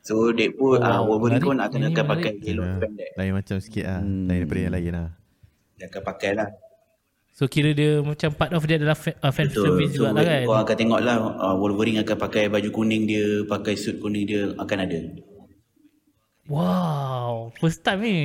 So 0.03 0.31
Deadpool, 0.31 0.75
Oh, 0.75 0.83
ah 0.83 0.99
wow. 0.99 1.15
Wolverine 1.15 1.39
pun 1.39 1.57
akan 1.57 1.79
akan 1.87 2.05
pakai 2.09 2.31
yellow 2.41 2.65
Ah, 2.65 2.75
spandex. 2.77 3.09
lain 3.15 3.31
macam 3.31 3.57
sikit 3.59 3.85
lah. 3.85 3.99
Lain 4.01 4.27
daripada 4.35 4.59
yang 4.59 4.73
lain 4.73 4.91
lah. 4.91 5.07
Dia 5.77 5.85
akan 5.87 6.01
pakai 6.03 6.31
lah. 6.35 6.49
So 7.31 7.47
kira 7.47 7.71
dia 7.71 8.03
macam 8.03 8.29
part 8.35 8.51
of 8.51 8.63
dia 8.67 8.75
adalah 8.75 8.99
fa- 8.99 9.15
uh, 9.15 9.31
fan 9.31 9.47
Betul. 9.47 9.63
service 9.71 9.91
So, 9.93 10.03
juga 10.03 10.11
lah 10.11 10.23
kan. 10.27 10.41
korang 10.43 10.63
akan 10.65 10.75
tengok 10.75 10.99
lah 10.99 11.15
uh, 11.15 11.55
Wolverine 11.55 12.03
akan 12.03 12.17
pakai 12.19 12.51
baju 12.51 12.69
kuning 12.69 13.07
dia, 13.07 13.47
pakai 13.47 13.79
suit 13.79 13.95
kuning 13.97 14.27
dia 14.27 14.51
akan 14.57 14.77
ada. 14.83 14.99
Wow, 16.49 17.53
first 17.55 17.79
time 17.79 18.03
ni. 18.03 18.19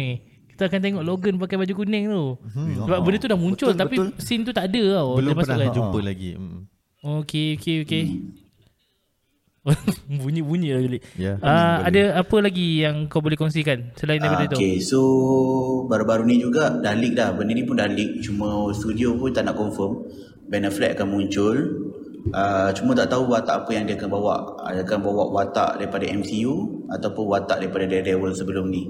Kita 0.54 0.70
akan 0.70 0.80
tengok 0.80 1.02
Logan 1.02 1.34
pakai 1.36 1.56
baju 1.58 1.72
kuning 1.74 2.04
tu. 2.06 2.24
Hmm. 2.54 2.86
Sebab 2.86 2.98
benda 3.02 3.18
tu 3.18 3.26
dah 3.26 3.36
muncul 3.36 3.68
Betul, 3.68 3.80
tapi 3.80 3.96
betul. 3.98 4.14
scene 4.16 4.42
tu 4.42 4.54
tak 4.54 4.70
ada 4.70 4.82
tau. 4.94 5.08
Belum 5.18 5.34
pernah 5.34 5.58
kan. 5.60 5.74
jumpa 5.74 5.98
lagi. 5.98 6.30
Mm. 6.34 6.60
Okey, 7.04 7.48
okey, 7.58 7.76
okey. 7.82 8.04
Bunyi-bunyi 10.22 10.68
lah 10.70 10.80
Julik. 10.80 11.02
Ya. 11.16 11.40
Uh, 11.40 11.78
ada 11.82 12.20
apa 12.20 12.36
lagi 12.38 12.84
yang 12.84 13.08
kau 13.08 13.18
boleh 13.18 13.34
kongsikan 13.34 13.96
selain 13.96 14.20
daripada 14.20 14.44
Ah, 14.44 14.52
tu? 14.52 14.56
okay, 14.60 14.76
so 14.76 15.00
baru-baru 15.84 16.28
ni 16.28 16.36
juga 16.38 16.68
dah 16.70 16.92
leak 16.92 17.16
dah. 17.16 17.32
Benda 17.32 17.50
ni 17.50 17.64
pun 17.64 17.74
dah 17.74 17.88
leak. 17.88 18.20
Cuma 18.20 18.46
studio 18.70 19.16
pun 19.16 19.32
tak 19.32 19.44
nak 19.44 19.56
confirm. 19.56 20.04
Ben 20.44 20.62
Affleck 20.62 20.94
akan 20.94 21.08
muncul. 21.08 21.56
Uh, 22.26 22.72
cuma 22.72 22.92
tak 22.92 23.08
tahu 23.10 23.26
watak 23.26 23.64
apa 23.64 23.70
yang 23.72 23.84
dia 23.84 23.96
akan 23.96 24.10
bawa. 24.10 24.34
Dia 24.70 24.80
akan 24.80 24.98
bawa 25.00 25.24
watak 25.30 25.80
daripada 25.80 26.04
MCU 26.06 26.54
ataupun 26.88 27.24
watak 27.26 27.56
daripada 27.58 27.84
Daredevil 27.86 28.32
sebelum 28.32 28.68
ni. 28.68 28.88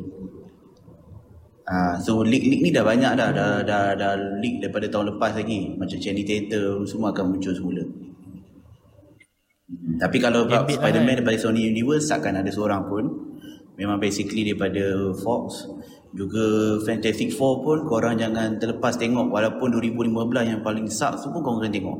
Ah, 1.64 1.96
so 1.96 2.20
leak-leak 2.20 2.60
ni 2.60 2.70
dah 2.70 2.82
banyak 2.82 3.12
dah. 3.14 3.28
Dah, 3.30 3.62
dah, 3.62 3.84
dah 3.92 4.12
leak 4.36 4.60
daripada 4.60 4.84
tahun 4.86 5.06
lepas 5.10 5.32
lagi. 5.34 5.72
Macam 5.72 5.96
Channing 5.96 6.22
Tatum 6.22 6.84
semua 6.84 7.08
akan 7.10 7.24
muncul 7.30 7.50
semula. 7.50 7.80
Hmm, 9.64 9.96
Tapi 9.96 10.16
kalau 10.18 10.44
Gambit 10.44 10.76
lah 10.76 10.84
Spider-Man 10.84 11.08
kan? 11.08 11.16
daripada 11.18 11.38
Sony 11.40 11.64
Universe 11.64 12.04
takkan 12.06 12.36
ada 12.36 12.48
seorang 12.48 12.84
pun. 12.84 13.04
Memang 13.74 13.96
basically 13.96 14.44
daripada 14.44 14.84
Fox. 15.16 15.64
Juga 16.12 16.44
Fantastic 16.80 17.32
Four 17.32 17.58
pun 17.60 17.78
korang 17.82 18.14
jangan 18.14 18.54
terlepas 18.54 18.94
tengok 18.94 19.26
walaupun 19.26 19.72
2015 19.72 20.14
yang 20.46 20.60
paling 20.60 20.86
sucks 20.86 21.24
tu 21.24 21.32
pun 21.32 21.40
korang 21.40 21.58
kena 21.58 21.72
tengok. 21.72 21.98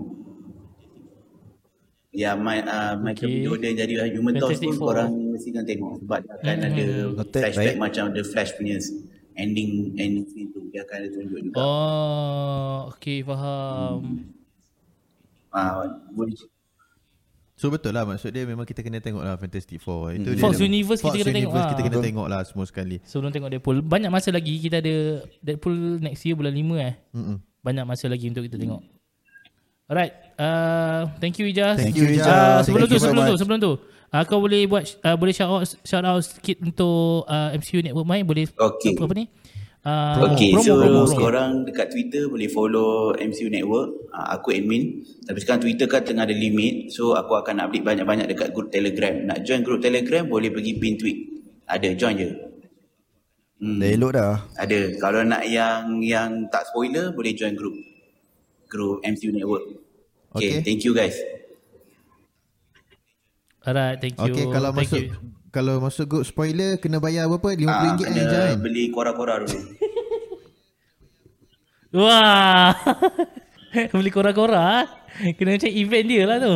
Ya 2.15 2.37
Ma- 2.37 2.63
uh, 2.63 2.95
Michael 2.97 3.27
Okay. 3.27 3.43
Jordan 3.43 3.73
jadi 3.75 3.95
Human 4.13 4.35
Torch 4.35 4.55
Fantastic 4.55 4.69
pun 4.69 4.77
Four. 4.77 4.87
korang 4.93 5.11
mesti 5.35 5.49
kena 5.51 5.67
tengok 5.67 5.93
sebab 5.99 6.19
dia 6.21 6.31
akan 6.33 6.47
Hmm. 6.47 6.63
ada 6.63 6.87
Noted, 7.11 7.41
flashback 7.43 7.67
baik. 7.67 7.83
macam 7.83 8.05
The 8.13 8.23
Flash 8.23 8.51
punya 8.55 8.77
ending 9.35 9.71
ending 9.95 10.27
scene 10.27 10.49
tu 10.49 10.67
dia 10.69 10.83
akan 10.83 10.97
ada 10.97 11.09
tunjuk 11.11 11.41
juga. 11.43 11.57
Oh, 11.57 12.77
okey 12.93 13.21
faham. 13.21 14.25
Ah, 15.49 15.87
boleh 16.11 16.35
So 17.55 17.71
betul 17.71 17.95
lah 17.95 18.03
maksud 18.03 18.29
dia 18.29 18.43
memang 18.43 18.63
kita 18.63 18.83
kena 18.83 18.99
tengok 18.99 19.23
lah 19.23 19.39
Fantastic 19.39 19.79
Four. 19.79 20.11
Itu 20.11 20.35
dia 20.35 20.43
Fox 20.43 20.59
ada- 20.59 20.67
Universe 20.67 20.99
kita 20.99 21.07
Fox 21.09 21.15
kena 21.17 21.31
tengok 21.31 21.39
Universe 21.47 21.55
lah. 21.61 21.71
kita 21.71 21.81
kena 21.81 21.93
Betul. 21.93 22.05
tengok 22.05 22.27
lah 22.27 22.41
semua 22.43 22.67
sekali. 22.67 22.97
Sebelum 23.01 23.31
tengok 23.31 23.49
Deadpool 23.49 23.79
Banyak 23.81 24.11
masa 24.11 24.29
lagi 24.29 24.59
Kita 24.59 24.77
ada 24.77 24.95
Deadpool 25.39 25.75
next 26.01 26.27
year 26.27 26.35
bulan 26.35 26.51
5 26.51 26.59
eh 26.83 26.95
Mm-mm. 27.13 27.37
Banyak 27.63 27.85
masa 27.85 28.11
lagi 28.11 28.27
untuk 28.27 28.43
kita 28.43 28.59
tengok 28.59 28.83
Alright 29.87 30.13
uh, 30.35 31.15
Thank 31.17 31.39
you 31.39 31.47
Ijaz 31.47 31.79
Thank 31.79 31.95
you, 31.95 32.11
Ijaz. 32.11 32.27
uh, 32.27 32.35
Thank 32.59 32.67
Sebelum 32.67 32.83
you 32.83 32.91
tu 32.91 32.97
so 32.97 33.07
Sebelum 33.07 33.23
tu 33.23 33.31
much. 33.31 33.39
Sebelum 33.39 33.59
tu 33.61 33.73
uh, 34.15 34.23
Kau 34.23 34.39
boleh 34.39 34.65
buat 34.65 34.87
uh, 35.03 35.19
Boleh 35.19 35.35
shout 35.35 35.51
out 35.51 35.67
Shout 35.83 36.07
out 36.07 36.23
sikit 36.23 36.63
untuk 36.63 37.27
uh, 37.27 37.51
MCU 37.53 37.83
Network 37.83 38.07
Mai 38.07 38.23
Boleh 38.23 38.47
Okey. 38.47 38.95
Apa, 38.95 39.11
apa 39.11 39.15
ni 39.19 39.27
uh, 39.83 40.17
Okay, 40.33 40.55
promo, 40.55 40.63
so 40.63 40.73
promo, 40.79 41.03
promo. 41.05 41.19
korang 41.19 41.51
dekat 41.67 41.87
Twitter 41.91 42.25
boleh 42.25 42.49
follow 42.49 43.13
MCU 43.13 43.51
Network. 43.51 44.09
Uh, 44.09 44.27
aku 44.33 44.55
admin. 44.55 45.03
Tapi 45.27 45.39
sekarang 45.39 45.61
Twitter 45.61 45.85
kan 45.85 46.01
tengah 46.01 46.25
ada 46.25 46.33
limit. 46.33 46.89
So 46.89 47.13
aku 47.13 47.37
akan 47.37 47.61
update 47.61 47.85
banyak-banyak 47.85 48.25
dekat 48.25 48.55
group 48.55 48.71
Telegram. 48.71 49.13
Nak 49.13 49.45
join 49.45 49.61
group 49.61 49.83
Telegram 49.83 50.25
boleh 50.25 50.49
pergi 50.49 50.73
pin 50.79 50.97
tweet. 50.97 51.19
Ada, 51.69 51.93
join 51.93 52.17
je. 52.17 52.31
Hmm, 53.61 53.77
Dah 53.77 53.89
elok 53.89 54.13
dah. 54.13 54.35
ada. 54.57 54.81
Kalau 54.97 55.21
nak 55.23 55.45
yang 55.45 56.01
yang 56.01 56.49
tak 56.49 56.65
spoiler 56.69 57.13
boleh 57.13 57.33
join 57.33 57.53
group. 57.53 57.77
Group 58.67 59.05
MCU 59.05 59.31
Network. 59.31 59.65
Okay. 60.33 60.49
Okay, 60.49 60.65
thank 60.65 60.81
you 60.83 60.91
guys. 60.91 61.15
Alright 63.65 63.97
thank 63.99 64.17
you 64.17 64.29
Okay 64.29 64.45
kalau 64.47 64.71
Thank 64.71 64.81
masuk 64.87 65.01
you. 65.01 65.13
kalau 65.49 65.75
masuk 65.79 66.07
good 66.07 66.25
spoiler 66.25 66.77
kena 66.77 66.99
bayar 66.99 67.25
berapa? 67.27 67.55
RM50 67.55 67.69
Ah, 67.69 67.81
ringgit 67.87 68.07
kena 68.07 68.23
je 68.23 68.37
kan? 68.37 68.55
beli 68.61 68.85
kora-kora 68.91 69.35
dulu. 69.41 69.59
Wah 71.95 72.75
Beli 73.95 74.11
kora-kora 74.11 74.59
ah. 74.59 74.85
Kena 75.35 75.55
macam 75.55 75.71
event 75.71 76.07
dia 76.07 76.25
lah 76.27 76.39
tu 76.39 76.55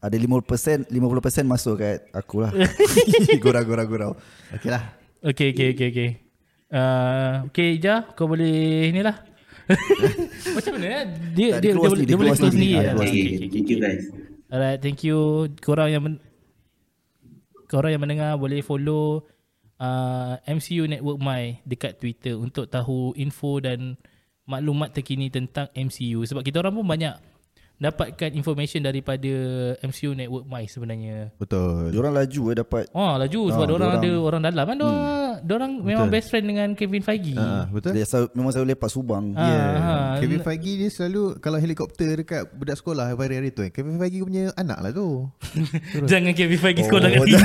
Ada 0.00 0.16
50% 0.16 0.92
50% 0.92 1.44
masuk 1.48 1.80
kat 1.80 2.04
aku 2.12 2.44
lah. 2.44 2.52
Gurau-gurau-gurau. 3.44 4.12
Okay 4.52 4.68
lah. 4.68 4.92
Okay, 5.24 5.56
okay, 5.56 5.72
okay, 5.72 5.88
okay. 5.88 6.10
Uh, 6.68 7.48
okay, 7.48 7.80
Ija, 7.80 8.04
kau 8.12 8.28
boleh 8.28 8.92
ni 8.92 9.00
lah. 9.00 9.24
Macam 10.52 10.76
mana 10.76 10.86
eh? 10.92 11.02
Dia, 11.32 11.56
Tak, 11.56 11.60
dia, 11.64 11.72
dia 11.72 11.80
dia, 11.80 11.88
dia 11.96 12.04
dia 12.04 12.16
boleh 12.20 12.32
close 12.36 12.52
sendiri. 12.52 12.76
Ah, 12.76 12.82
dia 12.84 12.92
close 12.92 13.08
Okay, 13.08 13.16
Okay, 13.16 13.24
okay, 13.24 13.32
okay, 13.32 13.48
thank 13.48 13.68
you 13.72 13.78
guys. 13.80 14.02
Alright, 14.52 14.78
thank 14.84 15.00
you. 15.00 15.18
Korang 15.64 15.88
yang 15.88 16.02
men- 16.04 16.20
korang 17.74 17.90
yang 17.90 18.02
mendengar 18.02 18.38
boleh 18.38 18.62
follow 18.62 19.26
uh, 19.82 20.38
MCU 20.46 20.86
Network 20.86 21.18
My 21.18 21.58
dekat 21.66 21.98
Twitter 21.98 22.38
untuk 22.38 22.70
tahu 22.70 23.10
info 23.18 23.58
dan 23.58 23.98
maklumat 24.46 24.94
terkini 24.94 25.32
tentang 25.32 25.66
MCU. 25.74 26.22
Sebab 26.22 26.46
kita 26.46 26.62
orang 26.62 26.76
pun 26.76 26.86
banyak 26.86 27.14
dapatkan 27.74 28.30
information 28.38 28.86
daripada 28.86 29.26
MCU 29.82 30.14
Network 30.14 30.46
My 30.46 30.64
sebenarnya. 30.70 31.34
Betul. 31.34 31.90
Diorang 31.90 32.14
laju 32.14 32.42
eh 32.54 32.56
dapat 32.56 32.84
Oh 32.94 33.18
laju 33.18 33.40
sebab 33.50 33.66
Ah, 33.66 33.66
ah, 33.66 33.74
orang 33.74 33.90
diorang- 33.90 34.04
ada 34.04 34.10
orang 34.22 34.42
dalam 34.46 34.64
kan 34.70 34.76
hmm. 34.78 35.33
Orang 35.46 35.72
memang 35.78 36.08
best 36.08 36.28
friend 36.28 36.46
dengan 36.46 36.68
Kevin 36.72 37.00
Feige. 37.00 37.34
Ah, 37.34 37.68
betul. 37.68 37.92
dia 37.92 38.02
selalu, 38.02 38.32
memang 38.32 38.50
selalu 38.50 38.66
lepak 38.70 38.88
Subang. 38.88 39.24
Ah, 39.32 39.44
Yeah. 39.44 39.68
ah. 39.76 40.12
Kevin 40.16 40.40
Feige 40.40 40.72
dia 40.78 40.88
selalu 40.88 41.36
kalau 41.38 41.58
helikopter 41.58 42.16
dekat 42.16 42.48
budak 42.50 42.76
sekolah 42.76 43.12
hari-hari 43.12 43.50
tu. 43.50 43.60
eh, 43.60 43.68
Kevin 43.68 43.96
Feige 43.96 44.20
punya 44.20 44.48
anak 44.54 44.78
lah 44.78 44.90
tu. 44.90 45.28
Jangan 46.10 46.32
Kevin 46.32 46.56
Feige 46.56 46.82
sekolah 46.82 47.06
Oh, 47.06 47.12
kat 47.12 47.28
sini. 47.28 47.36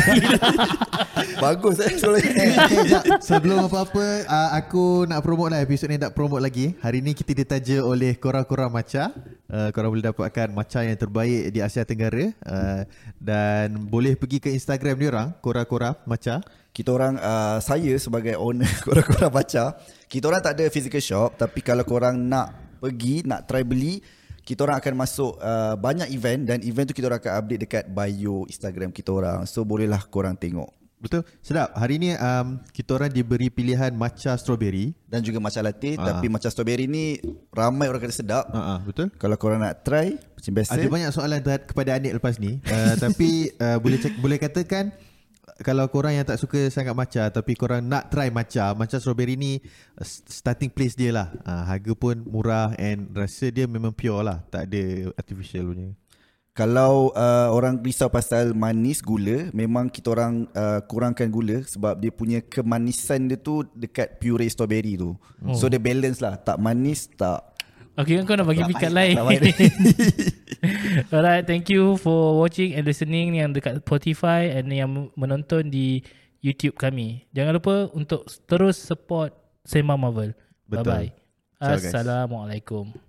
Bagus 1.36 1.80
eh 1.80 1.96
soalan 1.96 2.20
eh, 2.20 2.52
eh. 2.52 2.54
Sebelum 3.28 3.68
apa-apa 3.68 4.06
uh, 4.26 4.50
Aku 4.58 5.04
nak 5.04 5.20
promote 5.20 5.52
lah 5.52 5.60
Episod 5.60 5.88
ni 5.88 5.96
nak 5.96 6.12
promote 6.12 6.40
lagi 6.40 6.76
Hari 6.78 7.00
ni 7.00 7.12
kita 7.12 7.32
ditaja 7.34 7.80
oleh 7.82 8.16
Korang-korang 8.16 8.68
Maca 8.68 9.12
uh, 9.48 9.70
Korang 9.72 9.90
boleh 9.90 10.04
dapatkan 10.06 10.48
Maca 10.50 10.80
yang 10.82 10.96
terbaik 10.96 11.48
Di 11.50 11.60
Asia 11.60 11.84
Tenggara 11.84 12.32
uh, 12.44 12.82
Dan 13.16 13.88
boleh 13.88 14.16
pergi 14.16 14.40
ke 14.40 14.50
Instagram 14.50 14.96
dia 14.96 15.08
orang 15.10 15.30
Korang-korang 15.38 15.96
Maca 16.04 16.44
Kita 16.80 16.96
orang 16.96 17.20
uh, 17.20 17.60
Saya 17.60 18.00
sebagai 18.00 18.40
owner 18.40 18.72
Korang-korang 18.88 19.36
baca 19.36 19.76
Kita 20.08 20.32
orang 20.32 20.40
tak 20.40 20.56
ada 20.56 20.72
physical 20.72 21.04
shop 21.04 21.36
Tapi 21.36 21.60
kalau 21.60 21.84
korang 21.84 22.16
nak 22.16 22.80
Pergi 22.80 23.28
Nak 23.28 23.52
try 23.52 23.68
beli 23.68 24.00
kita 24.50 24.66
orang 24.66 24.82
akan 24.82 24.94
masuk 24.98 25.38
uh, 25.46 25.78
banyak 25.78 26.10
event 26.10 26.42
dan 26.42 26.58
event 26.66 26.90
tu 26.90 26.98
kita 26.98 27.06
orang 27.06 27.22
akan 27.22 27.34
update 27.38 27.62
dekat 27.70 27.84
bio 27.86 28.50
Instagram 28.50 28.90
kita 28.90 29.14
orang. 29.14 29.46
So 29.46 29.62
bolehlah 29.62 30.02
korang 30.10 30.34
tengok. 30.34 30.74
Betul? 31.00 31.24
Sedap 31.40 31.72
Hari 31.80 31.96
ni 31.96 32.12
um, 32.12 32.60
Kita 32.76 33.00
orang 33.00 33.08
diberi 33.08 33.48
pilihan 33.48 33.96
Maca 33.96 34.36
strawberry 34.36 34.92
Dan 35.08 35.24
juga 35.24 35.40
matcha 35.40 35.64
latte 35.64 35.96
Ah. 35.96 36.12
Tapi 36.12 36.28
matcha 36.28 36.52
strawberry 36.52 36.92
ni 36.92 37.16
Ramai 37.56 37.88
orang 37.88 38.04
kata 38.04 38.12
sedap 38.12 38.52
uh, 38.52 38.60
uh, 38.76 38.78
Betul? 38.84 39.08
Kalau 39.16 39.40
korang 39.40 39.64
nak 39.64 39.80
try 39.88 40.20
Macam 40.20 40.52
biasa 40.60 40.76
Ada 40.76 40.92
banyak 40.92 41.10
soalan 41.16 41.40
kepada 41.40 41.96
Anik 41.96 42.20
lepas 42.20 42.36
ni 42.36 42.60
uh, 42.68 43.00
Tapi 43.08 43.48
uh, 43.64 43.80
boleh 43.80 43.96
cek, 43.96 44.20
boleh 44.20 44.36
katakan 44.44 44.92
kalau 45.62 45.86
korang 45.92 46.16
yang 46.16 46.26
tak 46.26 46.40
suka 46.40 46.72
sangat 46.72 46.96
matcha 46.96 47.28
tapi 47.30 47.56
korang 47.56 47.84
nak 47.84 48.08
try 48.10 48.32
matcha, 48.32 48.72
matcha 48.74 48.98
strawberry 48.98 49.36
ni 49.36 49.60
uh, 50.00 50.08
starting 50.08 50.72
place 50.72 50.96
dia 50.96 51.12
lah. 51.12 51.28
Uh, 51.44 51.64
harga 51.68 51.94
pun 51.96 52.24
murah 52.26 52.74
and 52.80 53.12
rasa 53.12 53.52
dia 53.52 53.68
memang 53.68 53.92
pure 53.92 54.24
lah, 54.24 54.42
tak 54.48 54.72
ada 54.72 55.14
artificial 55.20 55.72
punya. 55.72 55.92
Kalau 56.60 57.16
uh, 57.16 57.48
orang 57.56 57.80
risau 57.80 58.12
pasal 58.12 58.52
manis 58.52 59.00
gula 59.00 59.48
Memang 59.56 59.88
kita 59.88 60.12
orang 60.12 60.44
uh, 60.52 60.84
kurangkan 60.84 61.32
gula 61.32 61.64
Sebab 61.64 61.96
dia 61.96 62.12
punya 62.12 62.44
kemanisan 62.44 63.32
dia 63.32 63.40
tu 63.40 63.64
Dekat 63.72 64.20
puree 64.20 64.52
strawberry 64.52 65.00
tu 65.00 65.16
oh. 65.16 65.56
So 65.56 65.72
dia 65.72 65.80
balance 65.80 66.20
lah 66.20 66.36
Tak 66.36 66.60
manis 66.60 67.08
tak 67.16 67.49
Okay 68.00 68.16
kau 68.24 68.40
nak 68.40 68.48
bagi 68.48 68.64
pikat 68.64 68.96
lain. 68.96 69.16
Alright, 71.14 71.44
thank 71.44 71.68
you 71.68 72.00
for 72.00 72.40
watching 72.40 72.72
and 72.80 72.88
listening 72.88 73.36
yang 73.36 73.52
dekat 73.52 73.84
Spotify 73.84 74.56
and 74.56 74.72
yang 74.72 75.12
menonton 75.20 75.68
di 75.68 76.00
YouTube 76.40 76.80
kami. 76.80 77.28
Jangan 77.36 77.60
lupa 77.60 77.76
untuk 77.92 78.24
terus 78.48 78.80
support 78.80 79.36
Sema 79.68 80.00
Marvel. 80.00 80.32
Betul. 80.64 80.80
Bye 80.80 80.88
bye. 80.88 81.10
Ciao, 81.60 81.76
guys. 81.76 81.92
Assalamualaikum. 81.92 83.09